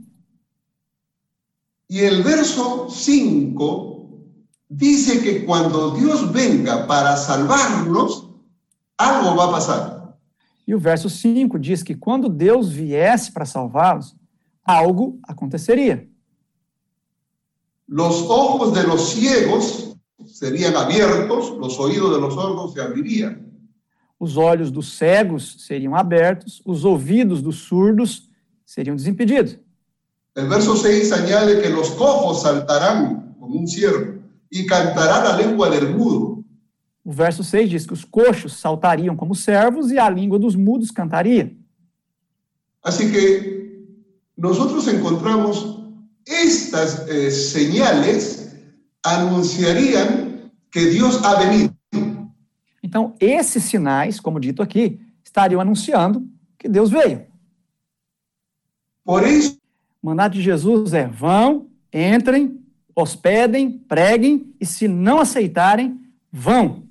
y 1.88 2.00
el 2.00 2.22
verso 2.22 2.88
5 2.90 4.02
dice 4.68 5.20
que 5.22 5.44
cuando 5.44 5.90
Dios 5.92 6.32
venga 6.32 6.86
para 6.86 7.16
salvarnos, 7.16 8.30
algo 8.96 9.36
va 9.36 9.44
a 9.44 9.50
pasar. 9.50 10.18
E 10.66 10.74
o 10.74 10.78
verso 10.78 11.08
5 11.08 11.58
diz 11.58 11.82
que 11.82 11.94
quando 11.94 12.28
Deus 12.28 12.70
viesse 12.70 13.30
para 13.30 13.44
salvá-los, 13.44 14.14
algo 14.64 15.18
aconteceria. 15.24 16.08
Los 17.86 18.22
ojos 18.22 18.72
de 18.72 18.84
los 18.84 19.10
ciegos 19.10 19.91
serían 20.26 20.76
abiertos, 20.76 21.50
los 21.58 21.78
oídos 21.78 22.14
de 22.14 22.20
los 22.20 22.34
sordos 22.34 22.74
se 22.74 22.80
abrirían. 22.80 23.50
Os 24.18 24.36
olhos 24.36 24.70
dos 24.70 24.96
cegos 24.96 25.56
seriam 25.66 25.94
abertos, 25.94 26.62
os 26.64 26.84
ouvidos 26.84 27.42
dos 27.42 27.56
surdos 27.56 28.30
seriam 28.64 28.96
desimpedidos. 28.96 29.58
El 30.34 30.48
verso 30.48 30.76
6 30.76 31.12
añade 31.12 31.60
que 31.60 31.68
los 31.68 31.90
cojos 31.90 32.42
saltarán 32.42 33.34
como 33.38 33.56
un 33.56 33.66
ciervo 33.66 34.22
y 34.50 34.66
cantará 34.66 35.22
la 35.24 35.36
lengua 35.36 35.68
del 35.68 35.94
mudo. 35.94 36.42
O 37.04 37.12
verso 37.12 37.42
6 37.42 37.70
diz 37.70 37.86
que 37.86 37.92
os 37.92 38.04
coxos 38.04 38.54
saltariam 38.54 39.16
como 39.16 39.34
servos 39.34 39.90
e 39.90 39.98
a 39.98 40.08
língua 40.08 40.38
dos 40.38 40.54
mudos 40.54 40.90
cantaria. 40.90 41.52
Así 42.82 43.10
que 43.10 43.84
nosotros 44.36 44.88
encontramos 44.88 45.82
estas 46.24 47.06
eh, 47.08 47.30
señales 47.30 48.41
anunciarían 49.04 50.50
que 50.70 50.86
Dios 50.86 51.22
ha 51.24 51.34
venido. 51.36 51.74
Então, 52.82 53.14
esses 53.20 53.64
sinais, 53.64 54.20
como 54.20 54.40
dito 54.40 54.62
aqui, 54.62 55.00
estariam 55.24 55.60
anunciando 55.60 56.26
que 56.58 56.68
Deus 56.68 56.90
veio. 56.90 57.26
Por 59.04 59.24
eso 59.24 59.62
O 60.02 60.06
mandato 60.08 60.32
de 60.32 60.42
Jesus 60.42 60.92
é: 60.92 61.06
vão, 61.06 61.68
entrem, 61.92 62.60
hospedem, 62.94 63.70
preguem, 63.70 64.52
e 64.60 64.66
se 64.66 64.88
não 64.88 65.20
aceitarem, 65.20 66.00
vão. 66.30 66.82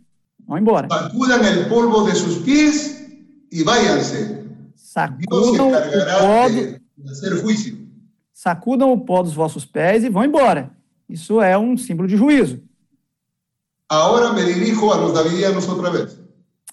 Vão 0.48 0.58
embora. 0.58 0.88
Sacudan 0.90 1.46
el 1.46 1.68
polvo 1.68 2.04
de 2.10 2.16
sus 2.16 2.38
pies 2.40 3.06
y 3.52 3.64
váyanse. 3.64 4.40
Dios 4.78 4.88
se 4.88 4.92
Sacudam 4.92 5.72
o, 5.72 5.86
pó 5.86 6.50
do, 6.50 6.82
sacudam 8.34 8.92
o 8.92 9.00
pó 9.00 9.24
dos 9.24 9.34
vossos 9.34 9.66
pés 9.66 10.04
e 10.04 10.10
vão 10.10 10.26
embora. 10.26 10.72
Isso 11.12 11.42
é 11.42 11.58
um 11.58 11.76
símbolo 11.76 12.08
de 12.08 12.16
juízo. 12.16 12.64
Ahora 13.90 14.32
me 14.32 14.46
dirijo 14.46 14.90
a 14.92 14.96
los 14.96 15.14
davidianos 15.14 15.68
otra 15.68 15.90
vez. 15.90 16.18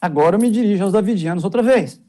Agora 0.01 0.37
eu 0.37 0.41
me 0.41 0.49
dirijo 0.49 0.85
aos 0.85 0.93
davidianos 0.93 1.43
outra 1.43 1.61
vez. 1.61 2.01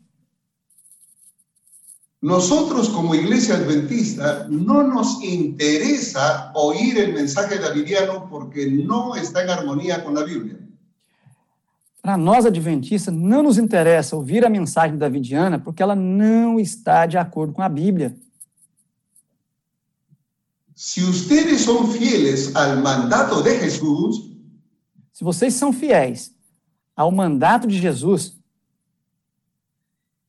Nosotros 2.22 2.90
como 2.90 3.16
iglesia 3.16 3.56
adventista 3.56 4.46
no 4.48 4.84
nos 4.84 5.24
interesa 5.24 6.52
oír 6.54 7.00
el 7.00 7.14
mensaje 7.14 7.58
davidiano 7.58 8.28
porque 8.30 8.68
no 8.68 9.16
está 9.16 9.42
en 9.42 9.50
armonía 9.50 10.04
con 10.04 10.14
la 10.14 10.24
Biblia. 10.24 10.60
Para 12.02 12.16
nós 12.16 12.46
adventistas, 12.46 13.14
não 13.14 13.42
nos 13.42 13.58
interessa 13.58 14.16
ouvir 14.16 14.46
a 14.46 14.50
mensagem 14.50 14.98
davidiana 14.98 15.58
porque 15.58 15.82
ela 15.82 15.96
não 15.96 16.60
está 16.60 17.08
de 17.08 17.18
acordo 17.18 17.54
com 17.54 17.64
a 17.64 17.70
Bíblia. 17.70 18.16
Si 20.82 21.04
ustedes 21.04 21.64
son 21.66 21.92
fieles 21.92 22.56
al 22.56 22.82
mandato 22.82 23.42
de 23.42 23.60
Jesús, 23.60 24.32
Se 25.12 25.26
vocês 25.26 25.54
são 25.54 25.74
fiéis 25.74 26.34
ao 26.96 27.12
mandato 27.12 27.68
de 27.68 27.78
Jesus, 27.78 28.40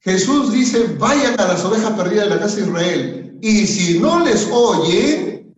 Jesús 0.01 0.51
dice, 0.51 0.89
vayan 0.99 1.39
a 1.39 1.47
las 1.47 1.65
ovejas 1.65 1.93
perdidas 1.93 2.25
de 2.25 2.35
la 2.35 2.41
casa 2.41 2.57
de 2.57 2.63
Israel. 2.63 3.39
Y 3.41 3.65
si 3.65 4.01
no 4.01 4.25
les 4.25 4.51
oyen, 4.51 5.55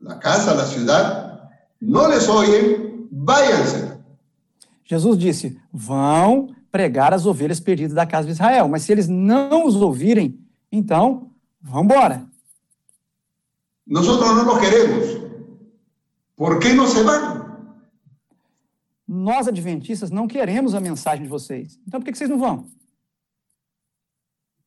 la 0.00 0.18
casa, 0.18 0.52
la 0.52 0.66
ciudad, 0.66 1.48
no 1.78 2.08
les 2.08 2.28
oyen, 2.28 3.06
váyanse. 3.12 4.00
Jesus 4.82 5.16
disse: 5.16 5.56
vão 5.72 6.48
pregar 6.72 7.14
as 7.14 7.24
ovelhas 7.24 7.60
perdidas 7.60 7.94
da 7.94 8.04
casa 8.04 8.26
de 8.26 8.32
Israel. 8.32 8.66
Mas 8.66 8.82
se 8.82 8.90
eles 8.90 9.06
não 9.06 9.64
os 9.64 9.76
ouvirem, 9.76 10.40
então 10.72 11.30
vão 11.62 11.84
embora. 11.84 12.26
Nosotros 13.86 14.34
no 14.34 14.44
los 14.44 14.58
queremos. 14.58 15.20
¿Por 16.34 16.58
qué 16.58 16.74
no 16.74 16.86
se 16.86 17.02
van? 17.02 17.46
Nós, 19.06 19.46
adventistas, 19.46 20.10
não 20.10 20.26
queremos 20.26 20.74
a 20.74 20.80
mensagem 20.80 21.22
de 21.22 21.28
vocês. 21.28 21.78
Então 21.86 22.00
por 22.00 22.06
que 22.06 22.18
vocês 22.18 22.28
não 22.28 22.38
vão? 22.38 22.68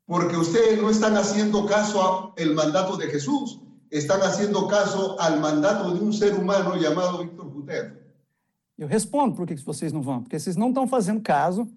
Porque 0.05 0.35
ustedes 0.37 0.81
no 0.81 0.89
están 0.89 1.15
haciendo 1.17 1.65
caso 1.67 2.01
al 2.01 2.55
mandato 2.55 2.97
de 2.97 3.07
Jesús, 3.07 3.59
están 3.91 4.21
haciendo 4.21 4.67
caso 4.67 5.19
al 5.19 5.39
mandato 5.39 5.93
de 5.93 6.01
un 6.01 6.13
ser 6.13 6.33
humano 6.33 6.75
llamado 6.77 7.19
Víctor 7.19 7.49
Gutiérrez. 7.49 7.99
Eu 8.77 8.87
respondo 8.87 9.35
por 9.35 9.45
que 9.45 9.55
que 9.55 9.65
vocês 9.65 9.91
não 9.91 10.01
vão. 10.01 10.23
Porque 10.23 10.39
vocês 10.39 10.55
não 10.55 10.69
estão 10.69 10.87
fazendo 10.87 11.21
caso 11.21 11.67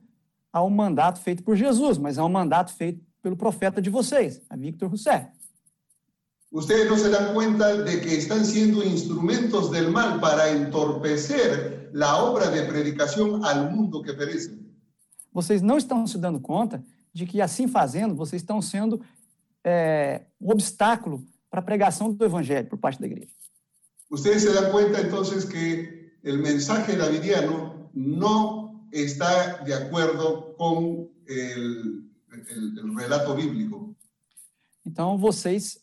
ao 0.53 0.71
mandato 0.71 1.19
feito 1.21 1.43
por 1.43 1.57
Jesus, 1.57 1.99
mas 1.99 2.17
ao 2.17 2.29
mandato 2.29 2.73
feito 2.73 3.05
pelo 3.21 3.37
profeta 3.37 3.83
de 3.83 3.91
vocês, 3.91 4.41
a 4.49 4.57
Victor 4.57 4.89
Rousseff. 4.89 5.27
Ustedes 6.53 6.89
no 6.91 6.99
se 6.99 7.09
dan 7.09 7.33
cuenta 7.33 7.83
de 7.83 8.01
que 8.03 8.15
están 8.17 8.45
siendo 8.45 8.83
instrumentos 8.85 9.71
del 9.71 9.91
mal 9.91 10.21
para 10.21 10.51
entorpecer 10.51 11.91
la 11.95 12.17
obra 12.23 12.51
de 12.51 12.63
predicación 12.65 13.43
al 13.45 13.71
mundo 13.71 14.03
que 14.03 14.13
perece. 14.13 14.61
Vocês 15.33 15.63
não 15.63 15.79
estão 15.79 16.07
se 16.07 16.19
dando 16.19 16.39
conta 16.41 16.85
de 17.13 17.25
que, 17.25 17.41
assim 17.41 17.67
fazendo, 17.67 18.15
vocês 18.15 18.43
estão 18.43 18.61
sendo 18.61 19.01
é, 19.65 20.27
um 20.39 20.51
obstáculo 20.53 21.25
para 21.51 21.61
a 21.61 21.63
pregação 21.63 22.13
do 22.13 22.23
evangelho 22.25 22.69
por 22.69 22.79
parte 22.79 23.01
da 23.01 23.07
igreja. 23.07 23.33
Ustedes 24.11 24.43
se 24.43 24.53
dan 24.53 24.71
cuenta 24.71 25.01
entonces 25.01 25.47
que 25.47 26.13
el 26.23 26.39
mensaje 26.39 26.97
davidiano 26.97 27.91
no 27.95 28.87
está 28.93 29.63
de 29.65 29.73
acuerdo 29.73 30.55
con 30.59 31.09
el, 31.27 32.05
el- 32.51 32.79
el 32.79 32.95
relato 32.95 33.35
bíblico. 33.35 33.95
Então, 34.85 35.17
vocês, 35.17 35.79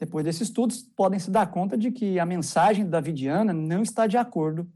depois 0.00 0.24
desses 0.24 0.48
estudos, 0.48 0.82
podem 0.96 1.20
se 1.20 1.30
dar 1.30 1.46
conta 1.50 1.76
de 1.76 1.92
que 1.92 2.18
a 2.18 2.24
mensagem 2.24 2.88
davidiana 2.88 3.52
não 3.52 3.82
está 3.82 4.06
de 4.06 4.16
acordo 4.16 4.66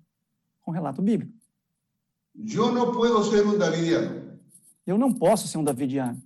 com 0.61 0.71
o 0.71 0.75
relato 0.75 1.01
bíblico. 1.01 1.33
Yo 2.37 2.71
no 2.73 2.93
puedo 2.93 3.23
ser 3.25 3.47
un 3.47 3.57
davidiano 3.59 4.39
Eu 4.87 4.99
não 4.99 5.15
posso 5.15 5.49
ser 5.49 5.57
um 5.57 5.65
davidiano, 5.65 6.21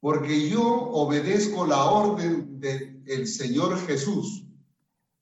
porque 0.00 0.50
yo 0.50 0.60
obedezco 0.92 1.64
la 1.64 1.84
orden 1.90 2.58
del 2.60 3.26
Señor 3.26 3.78
Jesús. 3.86 4.44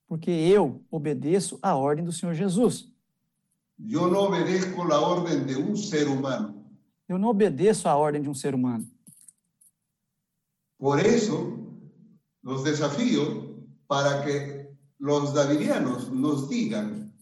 porque 0.08 0.30
eu 0.30 0.82
obedeço 0.90 1.58
a 1.62 1.76
ordem 1.76 2.04
do 2.04 2.10
Senhor 2.10 2.34
Jesus. 2.34 2.88
Yo 3.78 4.08
no 4.08 4.20
obedezco 4.20 4.82
la 4.82 4.98
orden 4.98 5.46
de 5.46 5.54
un 5.54 5.76
ser 5.76 6.08
humano. 6.08 6.64
Eu 7.06 7.18
não 7.18 7.28
obedeço 7.28 7.86
a 7.88 7.94
ordem 7.94 8.22
de 8.22 8.28
um 8.28 8.34
ser 8.34 8.54
humano. 8.54 8.88
Por 10.78 10.98
eso 10.98 11.57
los 12.48 12.64
desafío 12.64 13.58
para 13.86 14.24
que 14.24 14.70
los 14.98 15.34
davidianos 15.34 16.10
nos 16.10 16.48
digan 16.48 17.12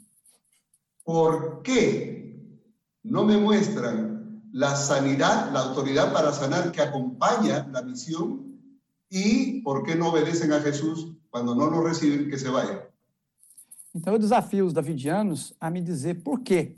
por 1.02 1.62
qué 1.62 2.38
no 3.02 3.24
me 3.24 3.36
muestran 3.36 4.48
la 4.52 4.76
sanidad, 4.76 5.50
la 5.52 5.60
autoridad 5.60 6.12
para 6.12 6.32
sanar 6.32 6.70
que 6.70 6.80
acompaña 6.80 7.66
la 7.72 7.82
misión 7.82 8.56
y 9.10 9.60
por 9.62 9.82
qué 9.82 9.96
no 9.96 10.10
obedecen 10.10 10.52
a 10.52 10.60
Jesús 10.60 11.12
cuando 11.28 11.56
no 11.56 11.66
lo 11.70 11.82
reciben 11.82 12.30
que 12.30 12.38
se 12.38 12.48
vayan. 12.48 12.80
Então, 13.94 14.12
eu 14.12 14.18
desafio 14.18 14.66
os 14.66 14.72
davidianos 14.72 15.54
a 15.58 15.70
me 15.70 15.80
dizer 15.80 16.22
por 16.22 16.40
que, 16.40 16.76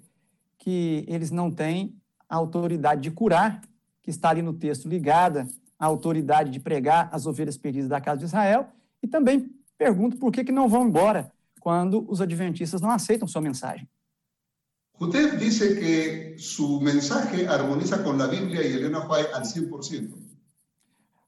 que 0.57 1.05
eles 1.09 1.31
não 1.31 1.51
têm 1.51 2.01
a 2.29 2.37
autoridade 2.37 3.03
de 3.03 3.11
curar, 3.11 3.61
que 4.03 4.11
está 4.11 4.31
ali 4.31 4.41
no 4.41 4.55
texto 4.55 4.89
ligada 4.89 5.47
à 5.79 5.87
autoridade 5.87 6.51
de 6.51 6.61
pregar 6.61 7.09
as 7.13 7.27
ovelhas 7.27 7.57
perdidas 7.57 7.89
da 7.89 8.01
casa 8.01 8.19
de 8.19 8.25
Israel, 8.25 8.69
e 9.03 9.07
também 9.07 9.51
pergunto 9.77 10.17
por 10.17 10.33
que, 10.33 10.45
que 10.45 10.53
não 10.53 10.69
vão 10.69 10.87
embora 10.87 11.33
quando 11.61 12.05
os 12.11 12.21
adventistas 12.21 12.81
não 12.81 12.91
aceitam 12.91 13.29
sua 13.29 13.41
mensagem. 13.41 13.89
Usted 15.01 15.39
dice 15.39 15.77
que 15.77 16.39
su 16.39 16.81
mensaje 16.81 17.47
armoniza 17.47 18.03
con 18.03 18.19
la 18.19 18.27
Biblia 18.27 18.67
y 18.67 18.73
Elena 18.73 19.07
White 19.07 19.33
al 19.33 19.45
100%. 19.45 20.13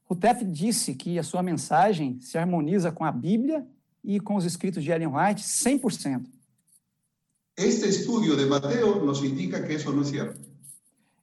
Rutef 0.09 0.43
disse 0.43 0.93
que 0.93 1.17
a 1.17 1.23
sua 1.23 1.41
mensagem 1.41 2.19
se 2.19 2.37
harmoniza 2.37 2.91
com 2.91 3.05
a 3.05 3.11
Bíblia 3.11 3.65
e 4.03 4.19
com 4.19 4.35
os 4.35 4.43
escritos 4.43 4.83
de 4.83 4.91
Ellen 4.91 5.07
White 5.07 5.41
100%. 5.41 6.25
Este 7.55 7.87
estudio 7.87 8.35
de 8.35 8.45
Mateo 8.45 9.05
nos 9.05 9.23
indica 9.23 9.61
que 9.65 9.73
eso 9.73 9.93
no 9.93 10.01
es 10.01 10.09
cierto. 10.09 10.39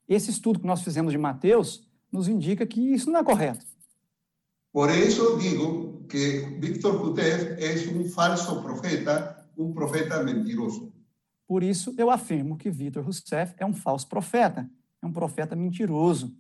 Esse 0.09 0.31
estudo 0.31 0.61
que 0.61 0.67
nós 0.67 0.83
fizemos 0.83 1.13
de 1.13 1.19
Mateus 1.19 1.87
nos 2.11 2.29
indica 2.29 2.67
que 2.67 2.81
isso 2.81 3.11
não 3.11 3.21
é 3.21 3.25
correto. 3.25 3.65
Por 4.73 4.91
eso 4.91 5.39
digo 5.39 6.05
que 6.09 6.41
Víctor 6.59 7.01
Kutef 7.01 7.59
es 7.59 7.87
un 7.87 8.05
falso 8.09 8.63
profeta, 8.63 9.49
un 9.57 9.75
profeta 9.75 10.23
mentiroso. 10.23 10.93
Por 11.47 11.63
isso, 11.63 11.95
eu 11.97 12.11
afirmo 12.11 12.59
que 12.59 12.71
Vitor 12.71 13.03
Rousseff 13.03 13.55
é 13.57 13.65
um 13.65 13.73
falso 13.73 14.07
profeta, 14.07 14.71
é 15.03 15.07
um 15.07 15.13
profeta 15.13 15.57
mentiroso. 15.57 16.37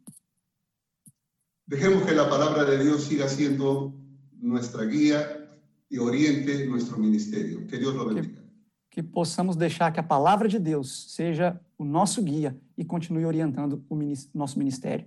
Dejemos 1.67 2.05
que 2.05 2.13
la 2.13 2.29
palabra 2.29 2.65
de 2.65 2.83
Dios 2.83 3.05
siga 3.05 3.27
siendo 3.29 3.95
nuestra 4.41 4.85
guía 4.85 5.49
y 5.91 5.99
oriente 5.99 6.67
nuestro 6.67 6.99
ministerio. 6.99 7.67
Que 7.67 7.79
Dios 7.79 7.95
lo 7.95 8.07
bendiga. 8.07 8.43
Que 8.91 9.03
possamos 9.03 9.57
deixar 9.57 9.93
que 9.93 10.01
a 10.01 10.03
palavra 10.03 10.49
de 10.49 10.59
Deus 10.59 11.13
seja 11.15 11.61
o 11.79 11.85
nosso 11.85 12.23
guia 12.23 12.59
e 12.77 12.85
continue 12.85 13.25
orientando 13.25 13.85
o 13.89 13.97
nosso 14.35 14.59
ministério. 14.59 15.07